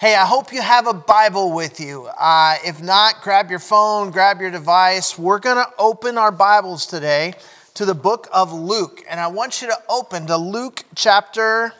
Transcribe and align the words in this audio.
Hey, 0.00 0.14
I 0.14 0.24
hope 0.24 0.50
you 0.50 0.62
have 0.62 0.86
a 0.86 0.94
Bible 0.94 1.52
with 1.52 1.78
you. 1.78 2.06
Uh, 2.18 2.56
if 2.64 2.80
not, 2.80 3.20
grab 3.20 3.50
your 3.50 3.58
phone, 3.58 4.10
grab 4.10 4.40
your 4.40 4.50
device. 4.50 5.18
We're 5.18 5.38
going 5.38 5.58
to 5.58 5.70
open 5.78 6.16
our 6.16 6.32
Bibles 6.32 6.86
today 6.86 7.34
to 7.74 7.84
the 7.84 7.94
book 7.94 8.26
of 8.32 8.50
Luke. 8.50 9.02
And 9.10 9.20
I 9.20 9.26
want 9.26 9.60
you 9.60 9.68
to 9.68 9.76
open 9.90 10.26
to 10.28 10.38
Luke 10.38 10.86
chapter 10.94 11.74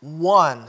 1. 0.00 0.64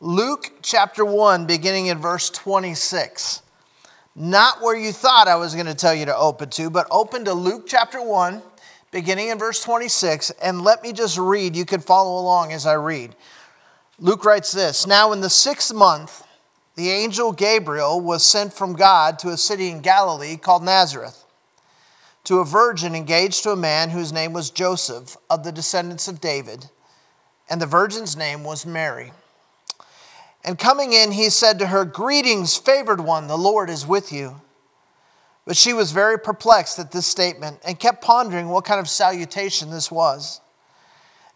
Luke 0.00 0.50
chapter 0.62 1.04
1, 1.04 1.44
beginning 1.44 1.88
in 1.88 1.98
verse 1.98 2.30
26. 2.30 3.42
Not 4.16 4.62
where 4.62 4.74
you 4.74 4.92
thought 4.92 5.28
I 5.28 5.36
was 5.36 5.52
going 5.52 5.66
to 5.66 5.74
tell 5.74 5.94
you 5.94 6.06
to 6.06 6.16
open 6.16 6.48
to, 6.48 6.70
but 6.70 6.86
open 6.90 7.26
to 7.26 7.34
Luke 7.34 7.64
chapter 7.66 8.02
1, 8.02 8.40
beginning 8.92 9.28
in 9.28 9.38
verse 9.38 9.62
26. 9.62 10.30
And 10.42 10.62
let 10.62 10.82
me 10.82 10.94
just 10.94 11.18
read. 11.18 11.54
You 11.54 11.66
can 11.66 11.80
follow 11.80 12.18
along 12.18 12.54
as 12.54 12.64
I 12.64 12.76
read. 12.76 13.14
Luke 14.00 14.24
writes 14.24 14.50
this 14.50 14.86
Now, 14.86 15.12
in 15.12 15.20
the 15.20 15.30
sixth 15.30 15.72
month, 15.72 16.26
the 16.74 16.90
angel 16.90 17.32
Gabriel 17.32 18.00
was 18.00 18.24
sent 18.24 18.52
from 18.52 18.72
God 18.72 19.18
to 19.20 19.28
a 19.28 19.36
city 19.36 19.68
in 19.68 19.82
Galilee 19.82 20.36
called 20.36 20.64
Nazareth 20.64 21.24
to 22.24 22.38
a 22.38 22.44
virgin 22.44 22.94
engaged 22.94 23.42
to 23.42 23.50
a 23.50 23.56
man 23.56 23.90
whose 23.90 24.12
name 24.12 24.32
was 24.32 24.50
Joseph 24.50 25.16
of 25.28 25.42
the 25.42 25.52
descendants 25.52 26.08
of 26.08 26.20
David, 26.20 26.70
and 27.48 27.60
the 27.60 27.66
virgin's 27.66 28.16
name 28.16 28.44
was 28.44 28.66
Mary. 28.66 29.12
And 30.44 30.58
coming 30.58 30.92
in, 30.92 31.12
he 31.12 31.28
said 31.28 31.58
to 31.58 31.66
her, 31.66 31.84
Greetings, 31.84 32.56
favored 32.56 33.00
one, 33.00 33.26
the 33.26 33.36
Lord 33.36 33.68
is 33.68 33.86
with 33.86 34.12
you. 34.12 34.40
But 35.44 35.56
she 35.56 35.72
was 35.72 35.92
very 35.92 36.18
perplexed 36.18 36.78
at 36.78 36.92
this 36.92 37.06
statement 37.06 37.58
and 37.66 37.78
kept 37.78 38.02
pondering 38.02 38.48
what 38.48 38.64
kind 38.64 38.80
of 38.80 38.88
salutation 38.88 39.70
this 39.70 39.90
was. 39.90 40.40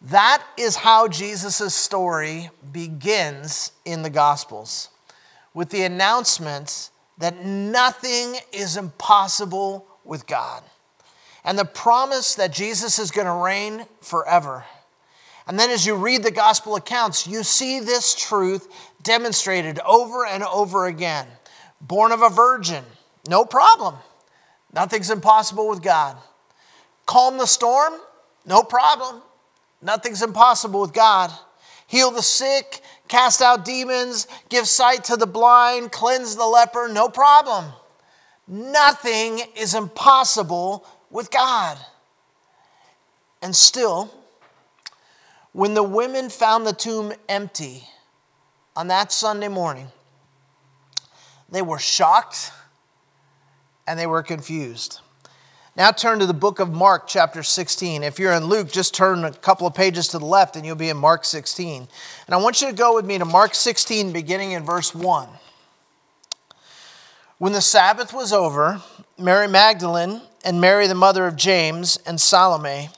That 0.00 0.44
is 0.56 0.76
how 0.76 1.08
Jesus' 1.08 1.74
story 1.74 2.50
begins 2.72 3.72
in 3.84 4.02
the 4.02 4.10
Gospels 4.10 4.90
with 5.54 5.70
the 5.70 5.82
announcement 5.82 6.90
that 7.18 7.44
nothing 7.44 8.36
is 8.52 8.76
impossible 8.76 9.86
with 10.04 10.26
God 10.26 10.62
and 11.44 11.58
the 11.58 11.64
promise 11.64 12.36
that 12.36 12.52
Jesus 12.52 12.98
is 12.98 13.10
going 13.10 13.26
to 13.26 13.32
reign 13.32 13.86
forever. 14.00 14.64
And 15.46 15.58
then 15.58 15.70
as 15.70 15.86
you 15.86 15.94
read 15.96 16.22
the 16.22 16.30
gospel 16.30 16.76
accounts, 16.76 17.26
you 17.26 17.42
see 17.42 17.80
this 17.80 18.14
truth 18.14 18.68
demonstrated 19.02 19.80
over 19.80 20.26
and 20.26 20.44
over 20.44 20.86
again. 20.86 21.26
Born 21.80 22.12
of 22.12 22.22
a 22.22 22.28
virgin, 22.28 22.84
no 23.28 23.44
problem. 23.44 23.94
Nothing's 24.74 25.10
impossible 25.10 25.68
with 25.68 25.82
God. 25.82 26.18
Calm 27.06 27.38
the 27.38 27.46
storm, 27.46 27.94
no 28.44 28.62
problem. 28.62 29.22
Nothing's 29.80 30.22
impossible 30.22 30.80
with 30.80 30.92
God. 30.92 31.32
Heal 31.86 32.10
the 32.10 32.22
sick, 32.22 32.82
cast 33.08 33.40
out 33.40 33.64
demons, 33.64 34.26
give 34.48 34.66
sight 34.66 35.04
to 35.04 35.16
the 35.16 35.26
blind, 35.26 35.92
cleanse 35.92 36.36
the 36.36 36.46
leper, 36.46 36.88
no 36.88 37.08
problem. 37.08 37.72
Nothing 38.46 39.40
is 39.56 39.74
impossible 39.74 40.86
with 41.10 41.30
God. 41.30 41.78
And 43.40 43.54
still, 43.54 44.12
when 45.52 45.74
the 45.74 45.82
women 45.82 46.28
found 46.28 46.66
the 46.66 46.72
tomb 46.72 47.12
empty 47.28 47.84
on 48.74 48.88
that 48.88 49.12
Sunday 49.12 49.48
morning, 49.48 49.88
they 51.48 51.62
were 51.62 51.78
shocked 51.78 52.52
and 53.86 53.98
they 53.98 54.06
were 54.06 54.22
confused. 54.22 55.00
Now 55.78 55.92
turn 55.92 56.18
to 56.18 56.26
the 56.26 56.34
book 56.34 56.58
of 56.58 56.72
Mark, 56.72 57.06
chapter 57.06 57.44
16. 57.44 58.02
If 58.02 58.18
you're 58.18 58.32
in 58.32 58.46
Luke, 58.46 58.68
just 58.68 58.94
turn 58.94 59.24
a 59.24 59.30
couple 59.30 59.64
of 59.64 59.74
pages 59.74 60.08
to 60.08 60.18
the 60.18 60.24
left 60.24 60.56
and 60.56 60.66
you'll 60.66 60.74
be 60.74 60.88
in 60.88 60.96
Mark 60.96 61.24
16. 61.24 61.86
And 62.26 62.34
I 62.34 62.38
want 62.38 62.60
you 62.60 62.66
to 62.66 62.74
go 62.74 62.96
with 62.96 63.04
me 63.04 63.16
to 63.16 63.24
Mark 63.24 63.54
16, 63.54 64.12
beginning 64.12 64.50
in 64.50 64.64
verse 64.64 64.92
1. 64.92 65.28
When 67.38 67.52
the 67.52 67.60
Sabbath 67.60 68.12
was 68.12 68.32
over, 68.32 68.82
Mary 69.16 69.46
Magdalene 69.46 70.20
and 70.44 70.60
Mary, 70.60 70.88
the 70.88 70.96
mother 70.96 71.28
of 71.28 71.36
James, 71.36 71.96
and 72.04 72.20
Salome 72.20 72.88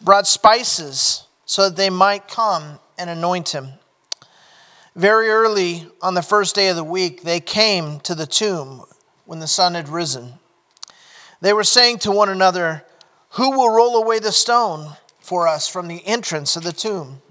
brought 0.00 0.26
spices 0.26 1.26
so 1.44 1.68
that 1.68 1.76
they 1.76 1.90
might 1.90 2.26
come 2.26 2.78
and 2.96 3.10
anoint 3.10 3.50
him. 3.50 3.68
Very 4.96 5.28
early 5.28 5.88
on 6.00 6.14
the 6.14 6.22
first 6.22 6.54
day 6.54 6.68
of 6.68 6.76
the 6.76 6.84
week, 6.84 7.20
they 7.20 7.40
came 7.40 8.00
to 8.00 8.14
the 8.14 8.26
tomb 8.26 8.84
when 9.26 9.40
the 9.40 9.46
sun 9.46 9.74
had 9.74 9.90
risen. 9.90 10.38
They 11.40 11.52
were 11.52 11.64
saying 11.64 11.98
to 12.00 12.10
one 12.10 12.28
another, 12.28 12.84
Who 13.30 13.50
will 13.50 13.70
roll 13.70 13.96
away 13.96 14.18
the 14.18 14.32
stone 14.32 14.96
for 15.20 15.48
us 15.48 15.68
from 15.68 15.88
the 15.88 16.04
entrance 16.06 16.56
of 16.56 16.62
the 16.62 16.72
tomb? 16.72 17.22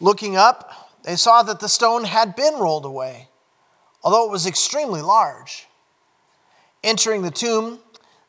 Looking 0.00 0.36
up, 0.36 0.84
they 1.04 1.16
saw 1.16 1.42
that 1.42 1.60
the 1.60 1.68
stone 1.68 2.04
had 2.04 2.34
been 2.34 2.54
rolled 2.54 2.84
away, 2.84 3.28
although 4.02 4.26
it 4.26 4.30
was 4.30 4.46
extremely 4.46 5.02
large. 5.02 5.66
Entering 6.82 7.22
the 7.22 7.30
tomb, 7.30 7.78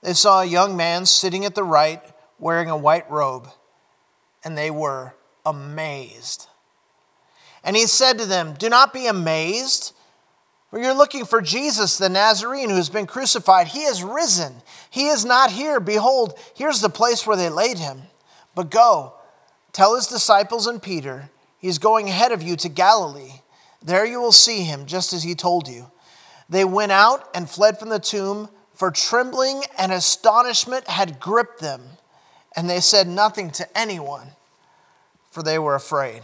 they 0.02 0.14
saw 0.14 0.41
a 0.41 0.46
young 0.46 0.78
man 0.78 1.06
sitting 1.06 1.46
at 1.46 1.56
the 1.56 1.64
right 1.64 2.02
wearing 2.38 2.69
a 2.69 2.78
white 2.78 3.09
robe, 3.09 3.47
and 4.44 4.58
they 4.58 4.69
were 4.69 5.16
amazed. 5.46 6.47
And 7.64 7.75
he 7.75 7.88
said 7.88 8.18
to 8.19 8.25
them, 8.25 8.53
Do 8.53 8.69
not 8.69 8.94
be 8.94 9.08
amazed. 9.08 9.94
You're 10.75 10.94
looking 10.94 11.24
for 11.24 11.41
Jesus, 11.41 11.97
the 11.97 12.09
Nazarene, 12.09 12.69
who 12.69 12.75
has 12.75 12.90
been 12.90 13.08
crucified. 13.08 13.68
He 13.68 13.84
is 13.84 14.03
risen. 14.03 14.56
He 14.90 15.08
is 15.08 15.24
not 15.24 15.52
here. 15.52 15.80
Behold, 15.80 16.38
here's 16.53 16.81
the 16.81 16.90
place 16.90 17.25
where 17.25 17.38
they 17.38 17.50
laid 17.50 17.78
him. 17.78 18.02
But 18.56 18.72
go, 18.72 19.14
tell 19.72 19.96
his 19.96 20.08
disciples 20.08 20.68
and 20.68 20.81
Peter, 20.81 21.30
he 21.58 21.69
is 21.69 21.80
going 21.80 22.09
ahead 22.09 22.34
of 22.34 22.44
you 22.44 22.58
to 22.58 22.69
Galilee. 22.69 23.41
There 23.81 24.06
you 24.06 24.19
will 24.19 24.34
see 24.34 24.64
him, 24.64 24.85
just 24.85 25.14
as 25.14 25.24
he 25.24 25.34
told 25.34 25.69
you. 25.69 25.90
They 26.50 26.66
went 26.66 26.91
out 26.91 27.30
and 27.34 27.50
fled 27.50 27.80
from 27.80 27.90
the 27.90 28.00
tomb, 28.00 28.50
for 28.74 28.91
trembling 28.91 29.64
and 29.78 29.94
astonishment 29.94 30.90
had 30.90 31.19
gripped 31.19 31.62
them. 31.62 31.81
And 32.56 32.69
they 32.69 32.81
said 32.81 33.08
nothing 33.08 33.50
to 33.52 33.78
anyone, 33.78 34.30
for 35.31 35.41
they 35.41 35.58
were 35.58 35.75
afraid. 35.75 36.24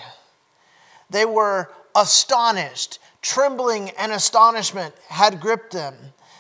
They 1.10 1.26
were 1.26 1.70
astonished 1.96 3.00
trembling 3.22 3.92
and 3.92 4.12
astonishment 4.12 4.96
had 5.08 5.40
gripped 5.40 5.72
them. 5.72 5.96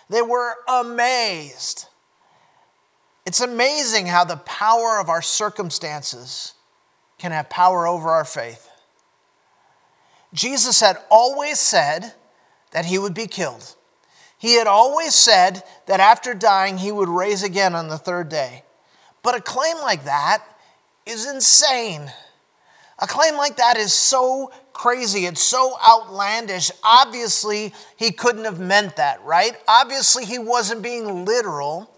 They 0.10 0.22
were 0.22 0.56
amazed. 0.68 1.86
It's 3.25 3.42
amazing 3.42 4.07
how 4.07 4.24
the 4.24 4.38
power 4.38 5.00
of 5.00 5.10
our 5.10 5.22
circumstances 5.22 6.54
can 7.18 7.31
have 7.31 7.50
power 7.50 7.88
over 7.88 8.10
our 8.10 8.25
faith. 8.25 8.68
Jesus 10.33 10.80
had 10.80 10.98
always 11.10 11.60
said 11.60 12.13
that 12.72 12.86
he 12.86 12.98
would 12.98 13.13
be 13.13 13.27
killed. 13.27 13.75
He 14.38 14.56
had 14.56 14.66
always 14.66 15.13
said 15.13 15.62
that 15.86 16.00
after 16.00 16.34
dying, 16.34 16.80
he 16.80 16.92
would 16.92 17.10
raise 17.10 17.44
again 17.44 17.75
on 17.75 17.89
the 17.89 17.98
third 17.98 18.27
day. 18.27 18.63
But 19.22 19.36
a 19.36 19.42
claim 19.42 19.77
like 19.77 20.06
that 20.06 20.44
is 21.06 21.30
insane. 21.30 22.12
A 22.98 23.07
claim 23.07 23.36
like 23.36 23.57
that 23.57 23.77
is 23.77 23.94
so 23.94 24.51
crazy. 24.73 25.25
It's 25.25 25.41
so 25.44 25.77
outlandish. 25.88 26.71
Obviously, 26.83 27.73
he 27.97 28.12
couldn't 28.12 28.45
have 28.45 28.59
meant 28.59 28.95
that, 28.97 29.23
right? 29.23 29.53
Obviously, 29.68 30.25
he 30.25 30.39
wasn't 30.39 30.81
being 30.81 31.25
literal 31.25 31.89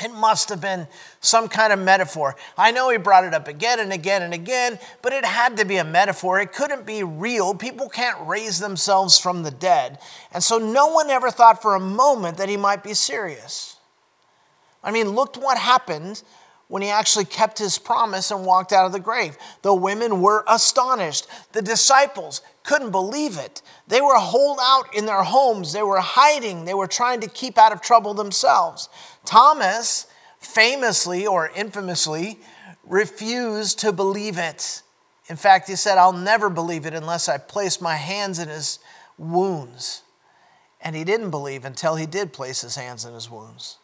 It 0.00 0.12
must 0.12 0.48
have 0.48 0.60
been 0.60 0.88
some 1.20 1.48
kind 1.48 1.72
of 1.72 1.78
metaphor. 1.78 2.34
I 2.58 2.72
know 2.72 2.90
he 2.90 2.98
brought 2.98 3.24
it 3.24 3.32
up 3.32 3.46
again 3.46 3.78
and 3.78 3.92
again 3.92 4.22
and 4.22 4.34
again, 4.34 4.80
but 5.02 5.12
it 5.12 5.24
had 5.24 5.56
to 5.58 5.64
be 5.64 5.76
a 5.76 5.84
metaphor. 5.84 6.40
It 6.40 6.52
couldn't 6.52 6.84
be 6.84 7.04
real. 7.04 7.54
People 7.54 7.88
can't 7.88 8.18
raise 8.26 8.58
themselves 8.58 9.18
from 9.18 9.44
the 9.44 9.52
dead. 9.52 10.00
And 10.32 10.42
so 10.42 10.58
no 10.58 10.88
one 10.88 11.10
ever 11.10 11.30
thought 11.30 11.62
for 11.62 11.76
a 11.76 11.80
moment 11.80 12.38
that 12.38 12.48
he 12.48 12.56
might 12.56 12.82
be 12.82 12.92
serious. 12.92 13.76
I 14.82 14.90
mean, 14.90 15.10
look 15.10 15.36
what 15.36 15.58
happened 15.58 16.22
when 16.68 16.82
he 16.82 16.88
actually 16.88 17.24
kept 17.24 17.58
his 17.58 17.78
promise 17.78 18.30
and 18.30 18.46
walked 18.46 18.72
out 18.72 18.86
of 18.86 18.92
the 18.92 19.00
grave. 19.00 19.36
The 19.62 19.74
women 19.74 20.20
were 20.20 20.44
astonished. 20.48 21.26
The 21.52 21.62
disciples 21.62 22.40
couldn't 22.62 22.90
believe 22.90 23.38
it. 23.38 23.62
They 23.86 24.00
were 24.00 24.16
holed 24.16 24.58
out 24.60 24.94
in 24.94 25.06
their 25.06 25.22
homes, 25.22 25.72
they 25.72 25.82
were 25.82 26.00
hiding, 26.00 26.64
they 26.64 26.74
were 26.74 26.86
trying 26.86 27.20
to 27.20 27.28
keep 27.28 27.58
out 27.58 27.72
of 27.72 27.82
trouble 27.82 28.14
themselves. 28.14 28.88
Thomas 29.24 30.06
famously 30.38 31.26
or 31.26 31.50
infamously 31.54 32.38
refused 32.84 33.78
to 33.80 33.92
believe 33.92 34.38
it. 34.38 34.82
In 35.28 35.36
fact, 35.36 35.68
he 35.68 35.76
said, 35.76 35.96
I'll 35.96 36.12
never 36.12 36.50
believe 36.50 36.86
it 36.86 36.94
unless 36.94 37.28
I 37.28 37.38
place 37.38 37.80
my 37.80 37.96
hands 37.96 38.38
in 38.38 38.48
his 38.48 38.78
wounds. 39.16 40.02
And 40.80 40.94
he 40.94 41.04
didn't 41.04 41.30
believe 41.30 41.64
until 41.64 41.96
he 41.96 42.04
did 42.04 42.32
place 42.32 42.60
his 42.60 42.76
hands 42.76 43.06
in 43.06 43.14
his 43.14 43.30
wounds. 43.30 43.78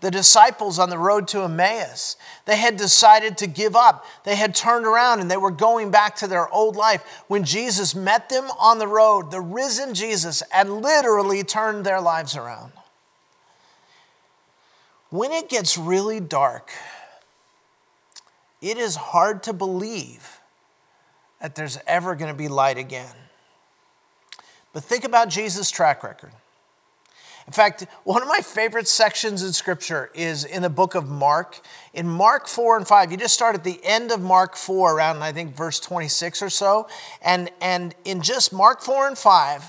The 0.00 0.10
disciples 0.10 0.78
on 0.78 0.90
the 0.90 0.98
road 0.98 1.26
to 1.28 1.42
Emmaus, 1.42 2.16
they 2.44 2.56
had 2.56 2.76
decided 2.76 3.38
to 3.38 3.46
give 3.46 3.74
up. 3.74 4.04
They 4.24 4.36
had 4.36 4.54
turned 4.54 4.86
around 4.86 5.20
and 5.20 5.30
they 5.30 5.38
were 5.38 5.50
going 5.50 5.90
back 5.90 6.16
to 6.16 6.26
their 6.26 6.48
old 6.50 6.76
life 6.76 7.22
when 7.28 7.44
Jesus 7.44 7.94
met 7.94 8.28
them 8.28 8.44
on 8.58 8.78
the 8.78 8.86
road, 8.86 9.30
the 9.30 9.40
risen 9.40 9.94
Jesus, 9.94 10.42
and 10.54 10.82
literally 10.82 11.42
turned 11.42 11.86
their 11.86 12.00
lives 12.00 12.36
around. 12.36 12.72
When 15.08 15.32
it 15.32 15.48
gets 15.48 15.78
really 15.78 16.20
dark, 16.20 16.70
it 18.60 18.76
is 18.76 18.96
hard 18.96 19.42
to 19.44 19.54
believe 19.54 20.40
that 21.40 21.54
there's 21.54 21.78
ever 21.86 22.14
going 22.14 22.30
to 22.30 22.36
be 22.36 22.48
light 22.48 22.76
again. 22.76 23.14
But 24.74 24.84
think 24.84 25.04
about 25.04 25.30
Jesus' 25.30 25.70
track 25.70 26.02
record. 26.02 26.32
In 27.46 27.52
fact, 27.52 27.86
one 28.02 28.22
of 28.22 28.28
my 28.28 28.40
favorite 28.40 28.88
sections 28.88 29.42
in 29.44 29.52
Scripture 29.52 30.10
is 30.14 30.44
in 30.44 30.62
the 30.62 30.70
book 30.70 30.96
of 30.96 31.08
Mark. 31.08 31.60
In 31.94 32.08
Mark 32.08 32.48
4 32.48 32.76
and 32.76 32.86
5, 32.86 33.12
you 33.12 33.16
just 33.16 33.34
start 33.34 33.54
at 33.54 33.62
the 33.62 33.78
end 33.84 34.10
of 34.10 34.20
Mark 34.20 34.56
4, 34.56 34.96
around 34.96 35.22
I 35.22 35.30
think 35.30 35.54
verse 35.54 35.78
26 35.78 36.42
or 36.42 36.50
so. 36.50 36.88
And, 37.22 37.50
and 37.60 37.94
in 38.04 38.20
just 38.20 38.52
Mark 38.52 38.82
4 38.82 39.06
and 39.06 39.16
5, 39.16 39.64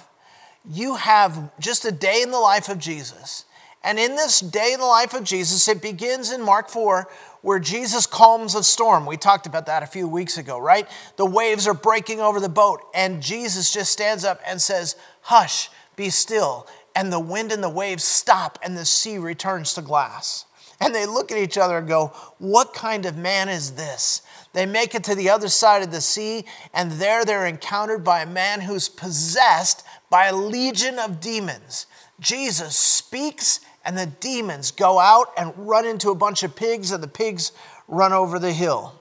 you 0.70 0.96
have 0.96 1.52
just 1.60 1.86
a 1.86 1.92
day 1.92 2.22
in 2.24 2.32
the 2.32 2.40
life 2.40 2.68
of 2.68 2.80
Jesus. 2.80 3.46
And 3.84 4.00
in 4.00 4.16
this 4.16 4.40
day 4.40 4.72
in 4.74 4.80
the 4.80 4.86
life 4.86 5.14
of 5.14 5.24
Jesus, 5.24 5.68
it 5.68 5.82
begins 5.82 6.32
in 6.32 6.42
Mark 6.42 6.70
4 6.70 7.08
where 7.42 7.60
Jesus 7.60 8.08
calms 8.08 8.56
a 8.56 8.64
storm. 8.64 9.06
We 9.06 9.18
talked 9.18 9.46
about 9.46 9.68
that 9.68 9.84
a 9.84 9.88
few 9.88 10.08
weeks 10.08 10.40
ago, 10.40 10.58
right? 10.58 10.88
The 11.16 11.26
waves 11.28 11.68
are 11.68 11.76
breaking 11.76 12.20
over 12.20 12.40
the 12.40 12.50
boat, 12.50 12.82
and 12.94 13.22
Jesus 13.22 13.72
just 13.72 13.92
stands 13.92 14.26
up 14.26 14.42
and 14.46 14.60
says, 14.60 14.96
Hush, 15.22 15.70
be 15.96 16.10
still 16.10 16.68
and 16.98 17.14
the 17.14 17.20
wind 17.20 17.52
and 17.52 17.64
the 17.64 17.70
waves 17.70 18.04
stop, 18.04 18.58
and 18.64 18.76
the 18.76 18.84
sea 18.84 19.20
returns 19.20 19.76
to 19.76 19.84
glass. 19.84 20.46
And 20.82 20.96
they 20.96 21.06
look 21.06 21.32
at 21.32 21.38
each 21.38 21.56
other 21.56 21.78
and 21.78 21.88
go, 21.88 22.08
What 22.40 22.74
kind 22.74 23.06
of 23.06 23.16
man 23.16 23.50
is 23.50 23.74
this? 23.74 24.24
They 24.54 24.66
make 24.66 24.96
it 24.96 25.04
to 25.04 25.14
the 25.14 25.30
other 25.30 25.48
side 25.48 25.84
of 25.84 25.92
the 25.92 26.02
sea, 26.02 26.46
and 26.74 26.94
there 26.94 27.24
they're 27.24 27.46
encountered 27.46 28.04
by 28.04 28.22
a 28.22 28.26
man 28.26 28.62
who's 28.62 28.90
possessed 28.90 29.86
by 30.10 30.26
a 30.26 30.36
legion 30.36 30.98
of 30.98 31.22
demons. 31.22 31.86
Jesus 32.20 32.76
speaks, 32.76 33.60
and 33.86 33.96
the 33.96 34.08
demons 34.08 34.72
go 34.72 34.98
out 34.98 35.28
and 35.38 35.54
run 35.56 35.86
into 35.86 36.10
a 36.10 36.16
bunch 36.16 36.42
of 36.42 36.56
pigs, 36.56 36.90
and 36.92 37.04
the 37.04 37.08
pigs 37.08 37.52
run 37.88 38.12
over 38.12 38.40
the 38.40 38.54
hill. 38.54 38.97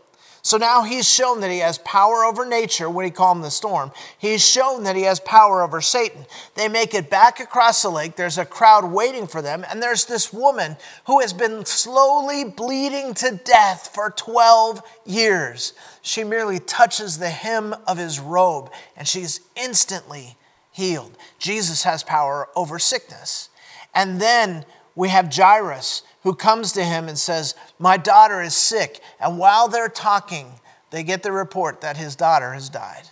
So 0.46 0.58
now 0.58 0.84
he's 0.84 1.12
shown 1.12 1.40
that 1.40 1.50
he 1.50 1.58
has 1.58 1.78
power 1.78 2.24
over 2.24 2.46
nature 2.46 2.88
when 2.88 3.04
he 3.04 3.10
calmed 3.10 3.42
the 3.42 3.50
storm. 3.50 3.90
He's 4.16 4.46
shown 4.46 4.84
that 4.84 4.94
he 4.94 5.02
has 5.02 5.18
power 5.18 5.60
over 5.60 5.80
Satan. 5.80 6.24
They 6.54 6.68
make 6.68 6.94
it 6.94 7.10
back 7.10 7.40
across 7.40 7.82
the 7.82 7.88
lake. 7.88 8.14
There's 8.14 8.38
a 8.38 8.44
crowd 8.44 8.84
waiting 8.84 9.26
for 9.26 9.42
them, 9.42 9.66
and 9.68 9.82
there's 9.82 10.04
this 10.04 10.32
woman 10.32 10.76
who 11.08 11.18
has 11.18 11.32
been 11.32 11.64
slowly 11.64 12.44
bleeding 12.44 13.12
to 13.14 13.40
death 13.42 13.90
for 13.92 14.10
12 14.10 14.82
years. 15.04 15.72
She 16.00 16.22
merely 16.22 16.60
touches 16.60 17.18
the 17.18 17.30
hem 17.30 17.74
of 17.84 17.98
his 17.98 18.20
robe, 18.20 18.70
and 18.96 19.08
she's 19.08 19.40
instantly 19.56 20.36
healed. 20.70 21.18
Jesus 21.40 21.82
has 21.82 22.04
power 22.04 22.50
over 22.54 22.78
sickness. 22.78 23.48
And 23.96 24.20
then 24.20 24.64
we 24.94 25.08
have 25.08 25.34
Jairus 25.34 26.02
who 26.26 26.34
comes 26.34 26.72
to 26.72 26.82
him 26.82 27.06
and 27.06 27.16
says, 27.16 27.54
My 27.78 27.96
daughter 27.96 28.42
is 28.42 28.52
sick. 28.52 29.00
And 29.20 29.38
while 29.38 29.68
they're 29.68 29.88
talking, 29.88 30.54
they 30.90 31.04
get 31.04 31.22
the 31.22 31.30
report 31.30 31.82
that 31.82 31.96
his 31.96 32.16
daughter 32.16 32.52
has 32.52 32.68
died. 32.68 33.04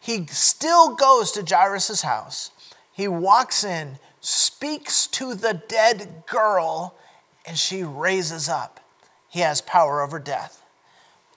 He 0.00 0.26
still 0.26 0.96
goes 0.96 1.30
to 1.32 1.44
Jairus' 1.48 2.02
house. 2.02 2.50
He 2.90 3.06
walks 3.06 3.62
in, 3.62 4.00
speaks 4.20 5.06
to 5.06 5.36
the 5.36 5.62
dead 5.68 6.24
girl, 6.26 6.96
and 7.46 7.56
she 7.56 7.84
raises 7.84 8.48
up. 8.48 8.80
He 9.28 9.38
has 9.40 9.60
power 9.60 10.02
over 10.02 10.18
death, 10.18 10.60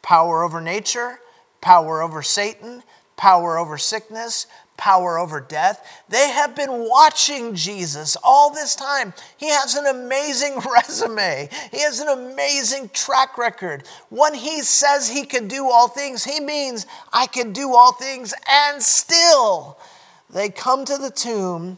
power 0.02 0.42
over 0.42 0.62
nature, 0.62 1.20
power 1.62 2.02
over 2.02 2.24
Satan, 2.24 2.82
power 3.18 3.60
over 3.60 3.78
sickness, 3.78 4.48
power 4.78 5.18
over 5.18 5.40
death. 5.40 6.04
They 6.10 6.30
have 6.30 6.56
been 6.56 6.88
watching 6.90 7.56
Jesus 7.56 8.18
all 8.24 8.50
this 8.50 8.76
time. 8.76 9.14
He 9.38 9.50
has 9.50 9.76
an 9.76 9.86
amazing 9.86 10.60
resume, 10.74 11.50
he 11.72 11.82
has 11.82 12.00
an 12.00 12.10
amazing 12.10 12.90
track 12.90 13.38
record. 13.38 13.84
When 14.10 14.34
he 14.34 14.62
says 14.62 15.10
he 15.10 15.26
can 15.26 15.48
do 15.48 15.70
all 15.70 15.88
things, 15.88 16.24
he 16.24 16.40
means 16.40 16.86
I 17.12 17.28
can 17.28 17.54
do 17.54 17.76
all 17.76 17.94
things, 17.94 18.34
and 18.50 18.82
still 18.82 19.78
they 20.30 20.50
come 20.50 20.86
to 20.86 20.98
the 20.98 21.12
tomb 21.12 21.78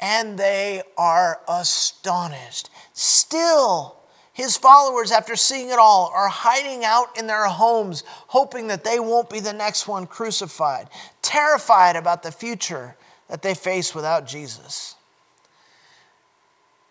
and 0.00 0.36
they 0.36 0.82
are 0.98 1.40
astonished. 1.48 2.70
Still, 2.92 4.01
his 4.32 4.56
followers, 4.56 5.12
after 5.12 5.36
seeing 5.36 5.68
it 5.68 5.78
all, 5.78 6.10
are 6.14 6.28
hiding 6.28 6.84
out 6.84 7.18
in 7.18 7.26
their 7.26 7.46
homes, 7.46 8.02
hoping 8.06 8.68
that 8.68 8.82
they 8.82 8.98
won't 8.98 9.28
be 9.28 9.40
the 9.40 9.52
next 9.52 9.86
one 9.86 10.06
crucified, 10.06 10.88
terrified 11.20 11.96
about 11.96 12.22
the 12.22 12.32
future 12.32 12.96
that 13.28 13.42
they 13.42 13.54
face 13.54 13.94
without 13.94 14.26
Jesus. 14.26 14.94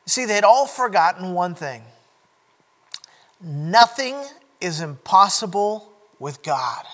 See, 0.05 0.25
they'd 0.25 0.43
all 0.43 0.67
forgotten 0.67 1.33
one 1.33 1.55
thing 1.55 1.83
nothing 3.43 4.15
is 4.59 4.81
impossible 4.81 5.91
with 6.19 6.43
God. 6.43 6.85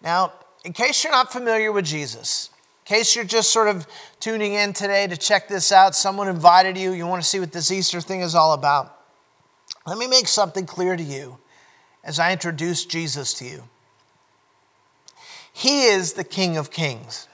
Now, 0.00 0.32
in 0.64 0.72
case 0.72 1.02
you're 1.02 1.12
not 1.12 1.32
familiar 1.32 1.72
with 1.72 1.84
Jesus, 1.84 2.50
in 2.86 2.96
case 2.96 3.16
you're 3.16 3.24
just 3.24 3.50
sort 3.50 3.68
of 3.68 3.86
tuning 4.20 4.52
in 4.52 4.74
today 4.74 5.06
to 5.06 5.16
check 5.16 5.48
this 5.48 5.72
out, 5.72 5.94
someone 5.94 6.28
invited 6.28 6.76
you, 6.76 6.92
you 6.92 7.06
want 7.06 7.22
to 7.22 7.26
see 7.28 7.40
what 7.40 7.50
this 7.50 7.72
Easter 7.72 7.98
thing 7.98 8.20
is 8.20 8.34
all 8.34 8.52
about. 8.52 9.00
Let 9.86 9.96
me 9.96 10.06
make 10.06 10.28
something 10.28 10.66
clear 10.66 10.94
to 10.94 11.02
you 11.02 11.38
as 12.02 12.18
I 12.18 12.32
introduce 12.32 12.84
Jesus 12.84 13.32
to 13.34 13.46
you. 13.46 13.64
He 15.50 15.84
is 15.84 16.12
the 16.12 16.24
King 16.24 16.58
of 16.58 16.70
Kings. 16.70 17.26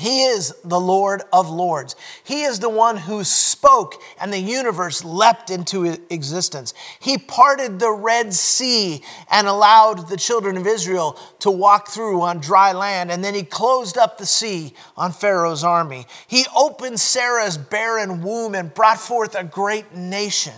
He 0.00 0.22
is 0.22 0.54
the 0.64 0.80
Lord 0.80 1.24
of 1.30 1.50
Lords. 1.50 1.94
He 2.24 2.44
is 2.44 2.58
the 2.58 2.70
one 2.70 2.96
who 2.96 3.22
spoke 3.22 4.00
and 4.18 4.32
the 4.32 4.38
universe 4.38 5.04
leapt 5.04 5.50
into 5.50 5.84
existence. 6.08 6.72
He 6.98 7.18
parted 7.18 7.78
the 7.78 7.92
Red 7.92 8.32
Sea 8.32 9.02
and 9.30 9.46
allowed 9.46 10.08
the 10.08 10.16
children 10.16 10.56
of 10.56 10.66
Israel 10.66 11.18
to 11.40 11.50
walk 11.50 11.88
through 11.88 12.22
on 12.22 12.40
dry 12.40 12.72
land, 12.72 13.10
and 13.10 13.22
then 13.22 13.34
he 13.34 13.42
closed 13.42 13.98
up 13.98 14.16
the 14.16 14.24
sea 14.24 14.72
on 14.96 15.12
Pharaoh's 15.12 15.64
army. 15.64 16.06
He 16.26 16.46
opened 16.56 16.98
Sarah's 16.98 17.58
barren 17.58 18.22
womb 18.22 18.54
and 18.54 18.72
brought 18.72 19.00
forth 19.00 19.34
a 19.34 19.44
great 19.44 19.94
nation. 19.94 20.54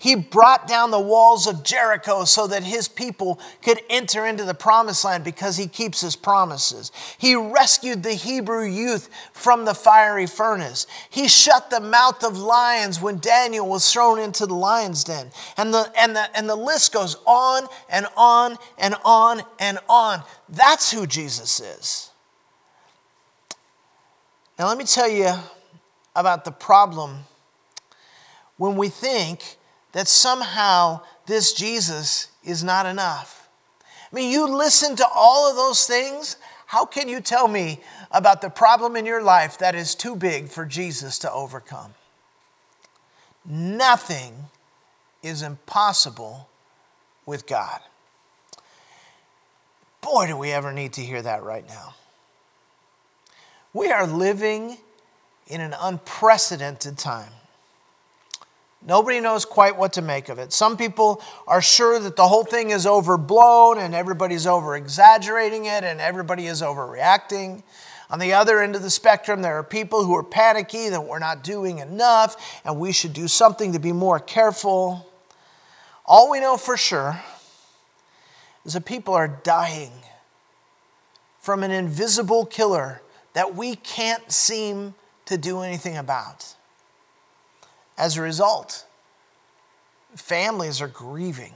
He 0.00 0.14
brought 0.14 0.68
down 0.68 0.92
the 0.92 1.00
walls 1.00 1.48
of 1.48 1.64
Jericho 1.64 2.24
so 2.24 2.46
that 2.46 2.62
his 2.62 2.86
people 2.86 3.40
could 3.62 3.80
enter 3.90 4.26
into 4.26 4.44
the 4.44 4.54
promised 4.54 5.04
land 5.04 5.24
because 5.24 5.56
he 5.56 5.66
keeps 5.66 6.00
his 6.00 6.14
promises. 6.14 6.92
He 7.18 7.34
rescued 7.34 8.04
the 8.04 8.12
Hebrew 8.12 8.64
youth 8.64 9.10
from 9.32 9.64
the 9.64 9.74
fiery 9.74 10.28
furnace. 10.28 10.86
He 11.10 11.26
shut 11.26 11.70
the 11.70 11.80
mouth 11.80 12.22
of 12.22 12.38
lions 12.38 13.00
when 13.00 13.18
Daniel 13.18 13.68
was 13.68 13.92
thrown 13.92 14.20
into 14.20 14.46
the 14.46 14.54
lion's 14.54 15.02
den. 15.02 15.32
And 15.56 15.74
the, 15.74 15.92
and 15.98 16.14
the, 16.14 16.36
and 16.36 16.48
the 16.48 16.54
list 16.54 16.92
goes 16.92 17.16
on 17.26 17.66
and 17.90 18.06
on 18.16 18.56
and 18.78 18.94
on 19.04 19.42
and 19.58 19.80
on. 19.88 20.22
That's 20.48 20.92
who 20.92 21.08
Jesus 21.08 21.58
is. 21.58 22.12
Now, 24.56 24.68
let 24.68 24.78
me 24.78 24.84
tell 24.84 25.08
you 25.08 25.32
about 26.14 26.44
the 26.44 26.52
problem 26.52 27.24
when 28.58 28.76
we 28.76 28.88
think 28.88 29.57
that 29.92 30.08
somehow 30.08 31.00
this 31.26 31.52
Jesus 31.52 32.28
is 32.44 32.64
not 32.64 32.86
enough. 32.86 33.48
I 34.10 34.16
mean, 34.16 34.30
you 34.30 34.46
listen 34.46 34.96
to 34.96 35.06
all 35.14 35.50
of 35.50 35.56
those 35.56 35.86
things. 35.86 36.36
How 36.66 36.84
can 36.84 37.08
you 37.08 37.20
tell 37.20 37.48
me 37.48 37.80
about 38.10 38.40
the 38.40 38.50
problem 38.50 38.96
in 38.96 39.06
your 39.06 39.22
life 39.22 39.58
that 39.58 39.74
is 39.74 39.94
too 39.94 40.16
big 40.16 40.48
for 40.48 40.64
Jesus 40.64 41.18
to 41.20 41.32
overcome? 41.32 41.94
Nothing 43.44 44.34
is 45.22 45.42
impossible 45.42 46.48
with 47.26 47.46
God. 47.46 47.80
Boy, 50.00 50.26
do 50.26 50.36
we 50.36 50.50
ever 50.52 50.72
need 50.72 50.94
to 50.94 51.02
hear 51.02 51.20
that 51.22 51.42
right 51.42 51.66
now. 51.66 51.94
We 53.74 53.90
are 53.90 54.06
living 54.06 54.78
in 55.46 55.60
an 55.60 55.74
unprecedented 55.78 56.98
time. 56.98 57.32
Nobody 58.86 59.20
knows 59.20 59.44
quite 59.44 59.76
what 59.76 59.94
to 59.94 60.02
make 60.02 60.28
of 60.28 60.38
it. 60.38 60.52
Some 60.52 60.76
people 60.76 61.20
are 61.46 61.60
sure 61.60 61.98
that 61.98 62.16
the 62.16 62.28
whole 62.28 62.44
thing 62.44 62.70
is 62.70 62.86
overblown 62.86 63.78
and 63.78 63.94
everybody's 63.94 64.46
over 64.46 64.76
exaggerating 64.76 65.64
it 65.64 65.82
and 65.82 66.00
everybody 66.00 66.46
is 66.46 66.62
overreacting. 66.62 67.64
On 68.10 68.18
the 68.18 68.32
other 68.32 68.60
end 68.62 68.76
of 68.76 68.82
the 68.82 68.90
spectrum, 68.90 69.42
there 69.42 69.58
are 69.58 69.64
people 69.64 70.04
who 70.04 70.14
are 70.14 70.22
panicky 70.22 70.88
that 70.88 71.04
we're 71.04 71.18
not 71.18 71.42
doing 71.42 71.78
enough 71.78 72.60
and 72.64 72.78
we 72.78 72.92
should 72.92 73.12
do 73.12 73.28
something 73.28 73.72
to 73.72 73.78
be 73.78 73.92
more 73.92 74.20
careful. 74.20 75.06
All 76.06 76.30
we 76.30 76.40
know 76.40 76.56
for 76.56 76.76
sure 76.76 77.20
is 78.64 78.74
that 78.74 78.84
people 78.84 79.12
are 79.12 79.28
dying 79.28 79.92
from 81.40 81.62
an 81.62 81.70
invisible 81.70 82.46
killer 82.46 83.02
that 83.32 83.54
we 83.54 83.74
can't 83.74 84.30
seem 84.30 84.94
to 85.26 85.36
do 85.36 85.60
anything 85.60 85.96
about. 85.96 86.54
As 87.98 88.16
a 88.16 88.22
result, 88.22 88.86
families 90.14 90.80
are 90.80 90.86
grieving. 90.86 91.54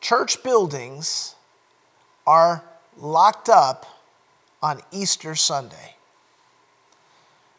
Church 0.00 0.42
buildings 0.44 1.34
are 2.24 2.62
locked 2.96 3.48
up 3.48 3.84
on 4.62 4.80
Easter 4.92 5.34
Sunday. 5.34 5.96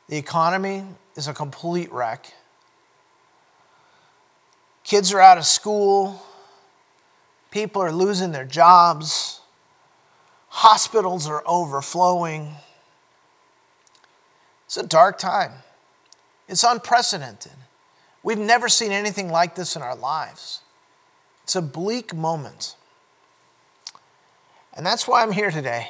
The 0.08 0.16
economy 0.16 0.86
is 1.18 1.28
a 1.28 1.34
complete 1.34 1.92
wreck. 1.92 2.34
Kids 4.86 5.14
are 5.14 5.20
out 5.20 5.38
of 5.38 5.46
school. 5.46 6.22
People 7.52 7.82
are 7.82 7.92
losing 7.92 8.32
their 8.32 8.46
jobs. 8.46 9.42
Hospitals 10.48 11.28
are 11.28 11.44
overflowing. 11.46 12.56
It's 14.66 14.78
a 14.78 14.88
dark 14.88 15.18
time. 15.18 15.52
It's 16.52 16.66
unprecedented. 16.66 17.54
We've 18.24 18.38
never 18.38 18.68
seen 18.68 18.92
anything 18.92 19.32
like 19.32 19.56
this 19.56 19.78
in 19.78 19.82
our 19.82 19.96
lives. 19.96 20.60
It's 21.46 21.56
a 21.56 21.62
bleak 21.62 22.14
moment. 22.14 22.76
And 24.76 24.86
that's 24.86 25.08
why 25.08 25.24
I'm 25.24 25.32
here 25.32 25.50
today 25.50 25.88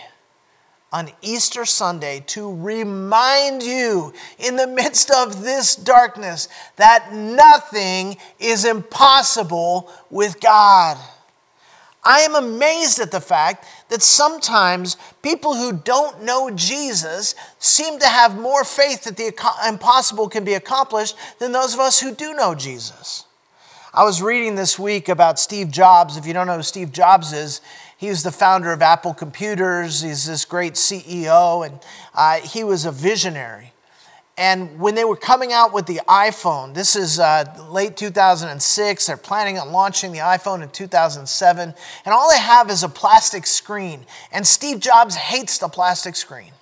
on 0.93 1.09
Easter 1.23 1.65
Sunday 1.65 2.23
to 2.27 2.55
remind 2.55 3.63
you 3.63 4.13
in 4.37 4.55
the 4.55 4.67
midst 4.67 5.09
of 5.09 5.41
this 5.41 5.75
darkness 5.75 6.47
that 6.75 7.11
nothing 7.11 8.17
is 8.39 8.63
impossible 8.63 9.91
with 10.11 10.39
God. 10.39 10.97
I 12.03 12.21
am 12.21 12.35
amazed 12.35 12.99
at 12.99 13.11
the 13.11 13.21
fact 13.21 13.65
that 13.89 14.01
sometimes 14.01 14.97
people 15.21 15.55
who 15.55 15.71
don't 15.73 16.23
know 16.23 16.49
Jesus 16.49 17.35
seem 17.59 17.99
to 17.99 18.07
have 18.07 18.39
more 18.39 18.63
faith 18.63 19.03
that 19.03 19.17
the 19.17 19.33
impossible 19.67 20.27
can 20.27 20.43
be 20.43 20.55
accomplished 20.55 21.15
than 21.39 21.51
those 21.51 21.75
of 21.75 21.79
us 21.79 21.99
who 21.99 22.13
do 22.13 22.33
know 22.33 22.55
Jesus. 22.55 23.25
I 23.93 24.03
was 24.03 24.21
reading 24.21 24.55
this 24.55 24.79
week 24.79 25.09
about 25.09 25.37
Steve 25.37 25.69
Jobs. 25.69 26.17
If 26.17 26.25
you 26.25 26.33
don't 26.33 26.47
know 26.47 26.57
who 26.57 26.63
Steve 26.63 26.91
Jobs 26.91 27.33
is, 27.33 27.61
he 27.97 28.09
was 28.09 28.23
the 28.23 28.31
founder 28.31 28.71
of 28.71 28.81
Apple 28.81 29.13
Computers. 29.13 30.01
He's 30.01 30.25
this 30.25 30.43
great 30.43 30.73
CEO, 30.73 31.67
and 31.67 31.79
uh, 32.15 32.39
he 32.39 32.63
was 32.63 32.85
a 32.85 32.91
visionary. 32.91 33.70
And 34.37 34.79
when 34.79 34.95
they 34.95 35.03
were 35.03 35.17
coming 35.17 35.51
out 35.51 35.73
with 35.73 35.85
the 35.85 36.01
iPhone, 36.07 36.73
this 36.73 36.95
is 36.95 37.19
uh, 37.19 37.43
late 37.69 37.97
2006, 37.97 39.05
they're 39.05 39.17
planning 39.17 39.59
on 39.59 39.71
launching 39.71 40.11
the 40.11 40.19
iPhone 40.19 40.63
in 40.63 40.69
2007, 40.69 41.73
and 42.05 42.13
all 42.13 42.29
they 42.29 42.39
have 42.39 42.69
is 42.69 42.83
a 42.83 42.89
plastic 42.89 43.45
screen. 43.45 44.05
And 44.31 44.47
Steve 44.47 44.79
Jobs 44.79 45.15
hates 45.15 45.57
the 45.57 45.67
plastic 45.67 46.15
screen. 46.15 46.53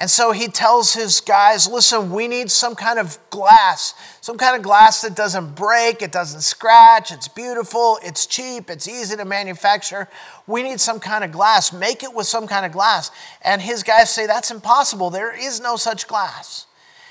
And 0.00 0.08
so 0.08 0.30
he 0.30 0.46
tells 0.46 0.94
his 0.94 1.20
guys, 1.20 1.68
listen, 1.68 2.12
we 2.12 2.28
need 2.28 2.52
some 2.52 2.76
kind 2.76 3.00
of 3.00 3.18
glass, 3.30 3.94
some 4.20 4.38
kind 4.38 4.56
of 4.56 4.62
glass 4.62 5.02
that 5.02 5.16
doesn't 5.16 5.56
break, 5.56 6.02
it 6.02 6.12
doesn't 6.12 6.42
scratch, 6.42 7.10
it's 7.10 7.26
beautiful, 7.26 7.98
it's 8.04 8.24
cheap, 8.24 8.70
it's 8.70 8.86
easy 8.86 9.16
to 9.16 9.24
manufacture. 9.24 10.08
We 10.46 10.62
need 10.62 10.78
some 10.78 11.00
kind 11.00 11.24
of 11.24 11.32
glass. 11.32 11.72
Make 11.72 12.04
it 12.04 12.14
with 12.14 12.28
some 12.28 12.46
kind 12.46 12.64
of 12.64 12.70
glass. 12.70 13.10
And 13.42 13.60
his 13.60 13.82
guys 13.82 14.08
say, 14.08 14.28
that's 14.28 14.52
impossible. 14.52 15.10
There 15.10 15.36
is 15.36 15.60
no 15.60 15.74
such 15.74 16.06
glass. 16.06 16.67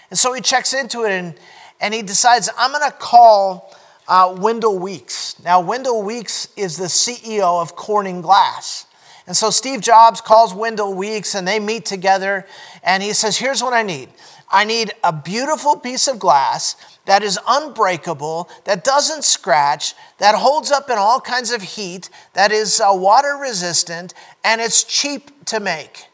And 0.09 0.17
so 0.17 0.33
he 0.33 0.41
checks 0.41 0.73
into 0.73 1.03
it 1.03 1.11
and, 1.11 1.35
and 1.79 1.93
he 1.93 2.01
decides, 2.01 2.49
I'm 2.57 2.71
going 2.71 2.89
to 2.89 2.95
call 2.97 3.75
uh, 4.07 4.35
Wendell 4.37 4.79
Weeks. 4.79 5.35
Now, 5.43 5.59
Wendell 5.59 6.01
Weeks 6.03 6.47
is 6.55 6.77
the 6.77 6.85
CEO 6.85 7.61
of 7.61 7.75
Corning 7.75 8.21
Glass. 8.21 8.85
And 9.25 9.35
so 9.35 9.49
Steve 9.49 9.81
Jobs 9.81 10.21
calls 10.21 10.53
Wendell 10.53 10.93
Weeks 10.93 11.35
and 11.35 11.45
they 11.45 11.59
meet 11.59 11.85
together 11.85 12.45
and 12.81 13.03
he 13.03 13.11
says, 13.11 13.37
Here's 13.37 13.61
what 13.61 13.73
I 13.73 13.83
need 13.83 14.09
I 14.49 14.63
need 14.63 14.93
a 15.03 15.11
beautiful 15.11 15.75
piece 15.75 16.07
of 16.07 16.19
glass 16.19 16.77
that 17.05 17.23
is 17.23 17.37
unbreakable, 17.47 18.49
that 18.63 18.83
doesn't 18.83 19.23
scratch, 19.23 19.93
that 20.19 20.35
holds 20.35 20.71
up 20.71 20.89
in 20.89 20.97
all 20.97 21.19
kinds 21.19 21.51
of 21.51 21.61
heat, 21.61 22.09
that 22.33 22.51
is 22.51 22.79
uh, 22.79 22.89
water 22.91 23.37
resistant, 23.41 24.13
and 24.43 24.61
it's 24.61 24.83
cheap 24.83 25.45
to 25.45 25.59
make. 25.59 26.05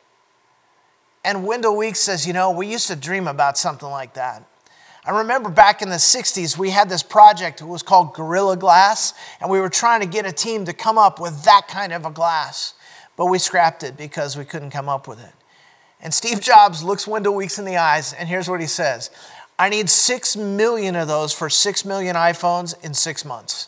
And 1.24 1.46
Wendell 1.46 1.78
Weeks 1.78 2.00
says, 2.00 2.28
You 2.28 2.34
know, 2.34 2.52
we 2.52 2.68
used 2.68 2.88
to 2.88 2.96
dream 2.96 3.28
about 3.28 3.58
something 3.58 3.90
like 3.90 4.14
that. 4.16 4.44
I 5.06 5.18
remember 5.20 5.50
back 5.50 5.82
in 5.82 5.90
the 5.90 5.96
60s, 5.96 6.58
we 6.58 6.70
had 6.70 6.88
this 6.88 7.04
project, 7.04 7.60
it 7.60 7.66
was 7.66 7.84
called 7.84 8.14
Gorilla 8.14 8.56
Glass, 8.56 9.14
and 9.42 9.50
we 9.50 9.60
were 9.60 9.70
trying 9.70 10.00
to 10.00 10.06
get 10.06 10.26
a 10.26 10.32
team 10.32 10.64
to 10.66 10.74
come 10.74 10.98
up 10.98 11.20
with 11.20 11.44
that 11.44 11.68
kind 11.68 11.92
of 11.92 12.06
a 12.06 12.10
glass. 12.10 12.74
But 13.18 13.26
we 13.26 13.38
scrapped 13.38 13.84
it 13.84 13.98
because 13.98 14.38
we 14.38 14.46
couldn't 14.46 14.72
come 14.72 14.88
up 14.88 15.08
with 15.08 15.20
it. 15.20 15.34
And 16.00 16.14
Steve 16.14 16.40
Jobs 16.40 16.84
looks 16.84 17.06
Wendell 17.06 17.36
Weeks 17.36 17.60
in 17.60 17.66
the 17.66 17.78
eyes, 17.78 18.14
and 18.14 18.30
here's 18.30 18.50
what 18.50 18.62
he 18.62 18.68
says 18.68 19.10
I 19.60 19.70
need 19.70 19.90
six 19.90 20.36
million 20.36 20.96
of 20.96 21.08
those 21.08 21.34
for 21.34 21.50
six 21.50 21.84
million 21.86 22.16
iPhones 22.16 22.74
in 22.84 22.94
six 22.94 23.26
months. 23.26 23.68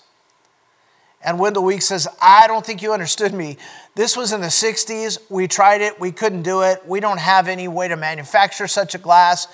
And 1.25 1.39
Wendell 1.39 1.63
Weeks 1.63 1.87
says, 1.87 2.07
I 2.21 2.45
don't 2.45 2.63
think 2.63 2.83
you 2.83 2.93
understood 2.93 3.33
me. 3.33 3.57
This 3.95 4.15
was 4.15 4.31
in 4.31 4.41
the 4.41 4.47
60s. 4.47 5.17
We 5.27 5.47
tried 5.47 5.81
it. 5.81 5.99
We 5.99 6.11
couldn't 6.11 6.43
do 6.43 6.61
it. 6.61 6.85
We 6.85 6.99
don't 6.99 7.19
have 7.19 7.47
any 7.47 7.67
way 7.67 7.87
to 7.87 7.97
manufacture 7.97 8.67
such 8.67 8.93
a 8.93 8.99
glass. 8.99 9.47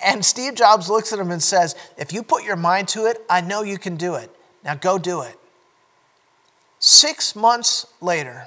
And 0.00 0.24
Steve 0.24 0.54
Jobs 0.54 0.88
looks 0.88 1.12
at 1.12 1.18
him 1.18 1.30
and 1.30 1.42
says, 1.42 1.76
If 1.98 2.14
you 2.14 2.22
put 2.22 2.44
your 2.44 2.56
mind 2.56 2.88
to 2.88 3.04
it, 3.04 3.18
I 3.28 3.42
know 3.42 3.62
you 3.62 3.76
can 3.76 3.96
do 3.96 4.14
it. 4.14 4.34
Now 4.64 4.74
go 4.74 4.96
do 4.96 5.20
it. 5.20 5.38
Six 6.78 7.36
months 7.36 7.86
later, 8.00 8.46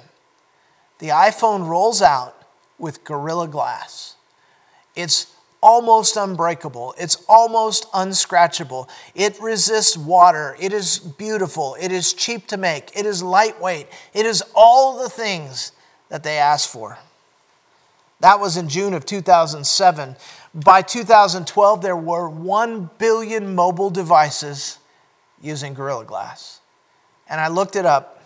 the 0.98 1.08
iPhone 1.08 1.68
rolls 1.68 2.02
out 2.02 2.36
with 2.78 3.04
Gorilla 3.04 3.46
Glass. 3.46 4.16
It's 4.96 5.31
almost 5.62 6.16
unbreakable. 6.16 6.94
It's 6.98 7.24
almost 7.28 7.90
unscratchable. 7.92 8.88
It 9.14 9.40
resists 9.40 9.96
water. 9.96 10.56
It 10.60 10.72
is 10.72 10.98
beautiful. 10.98 11.76
It 11.80 11.92
is 11.92 12.12
cheap 12.12 12.48
to 12.48 12.56
make. 12.56 12.90
It 12.94 13.06
is 13.06 13.22
lightweight. 13.22 13.86
It 14.12 14.26
is 14.26 14.42
all 14.54 15.02
the 15.02 15.08
things 15.08 15.72
that 16.08 16.24
they 16.24 16.36
asked 16.36 16.68
for. 16.68 16.98
That 18.20 18.38
was 18.38 18.56
in 18.56 18.68
June 18.68 18.92
of 18.94 19.06
2007. 19.06 20.16
By 20.54 20.82
2012, 20.82 21.82
there 21.82 21.96
were 21.96 22.28
1 22.28 22.90
billion 22.98 23.54
mobile 23.54 23.90
devices 23.90 24.78
using 25.40 25.74
Gorilla 25.74 26.04
Glass. 26.04 26.60
And 27.28 27.40
I 27.40 27.48
looked 27.48 27.76
it 27.76 27.86
up. 27.86 28.18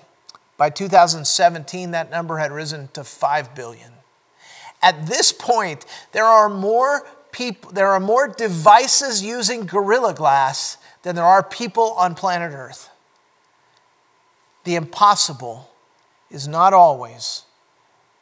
By 0.56 0.70
2017, 0.70 1.90
that 1.90 2.10
number 2.10 2.38
had 2.38 2.50
risen 2.50 2.88
to 2.94 3.04
5 3.04 3.54
billion. 3.54 3.92
At 4.82 5.06
this 5.06 5.32
point, 5.32 5.84
there 6.12 6.24
are 6.24 6.48
more 6.48 7.06
people, 7.36 7.70
there 7.70 7.88
are 7.88 8.00
more 8.00 8.26
devices 8.26 9.22
using 9.22 9.66
Gorilla 9.66 10.14
Glass 10.14 10.78
than 11.02 11.14
there 11.14 11.24
are 11.24 11.42
people 11.42 11.92
on 11.92 12.14
planet 12.14 12.52
Earth. 12.54 12.88
The 14.64 14.74
impossible 14.74 15.70
is 16.30 16.48
not 16.48 16.72
always 16.72 17.42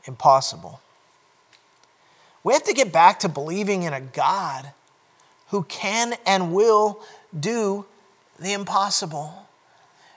impossible. 0.04 0.80
We 2.42 2.52
have 2.54 2.64
to 2.64 2.74
get 2.74 2.92
back 2.92 3.20
to 3.20 3.28
believing 3.28 3.84
in 3.84 3.92
a 3.92 4.00
God 4.00 4.72
who 5.48 5.62
can 5.62 6.14
and 6.26 6.52
will 6.52 7.00
do 7.38 7.86
the 8.38 8.52
impossible. 8.52 9.46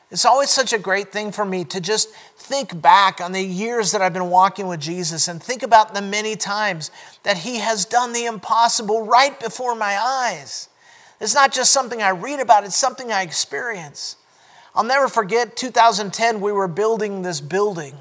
It's 0.10 0.26
always 0.26 0.50
such 0.50 0.72
a 0.72 0.80
great 0.80 1.12
thing 1.12 1.34
for 1.34 1.44
me 1.44 1.66
to 1.66 1.82
just 1.82 2.10
think 2.38 2.82
back 2.82 3.20
on 3.20 3.34
the 3.34 3.42
years 3.42 3.92
that 3.92 4.02
I've 4.02 4.14
been 4.14 4.30
walking 4.30 4.68
with 4.68 4.80
Jesus 4.80 5.28
and 5.28 5.44
think 5.44 5.64
about 5.64 5.94
the 5.94 6.02
many 6.02 6.38
times 6.38 6.92
that 7.24 7.40
He 7.40 7.58
has 7.58 7.84
done 7.84 8.14
the 8.14 8.26
impossible 8.26 9.06
right 9.06 9.38
before 9.38 9.76
my 9.76 9.98
eyes. 9.98 10.70
It's 11.20 11.36
not 11.36 11.52
just 11.52 11.74
something 11.74 12.02
I 12.02 12.10
read 12.10 12.40
about, 12.40 12.64
it's 12.64 12.76
something 12.76 13.12
I 13.12 13.22
experience. 13.22 14.16
I'll 14.74 14.84
never 14.84 15.10
forget 15.10 15.58
2010, 15.58 16.40
we 16.40 16.52
were 16.54 16.68
building 16.68 17.24
this 17.24 17.42
building. 17.42 17.96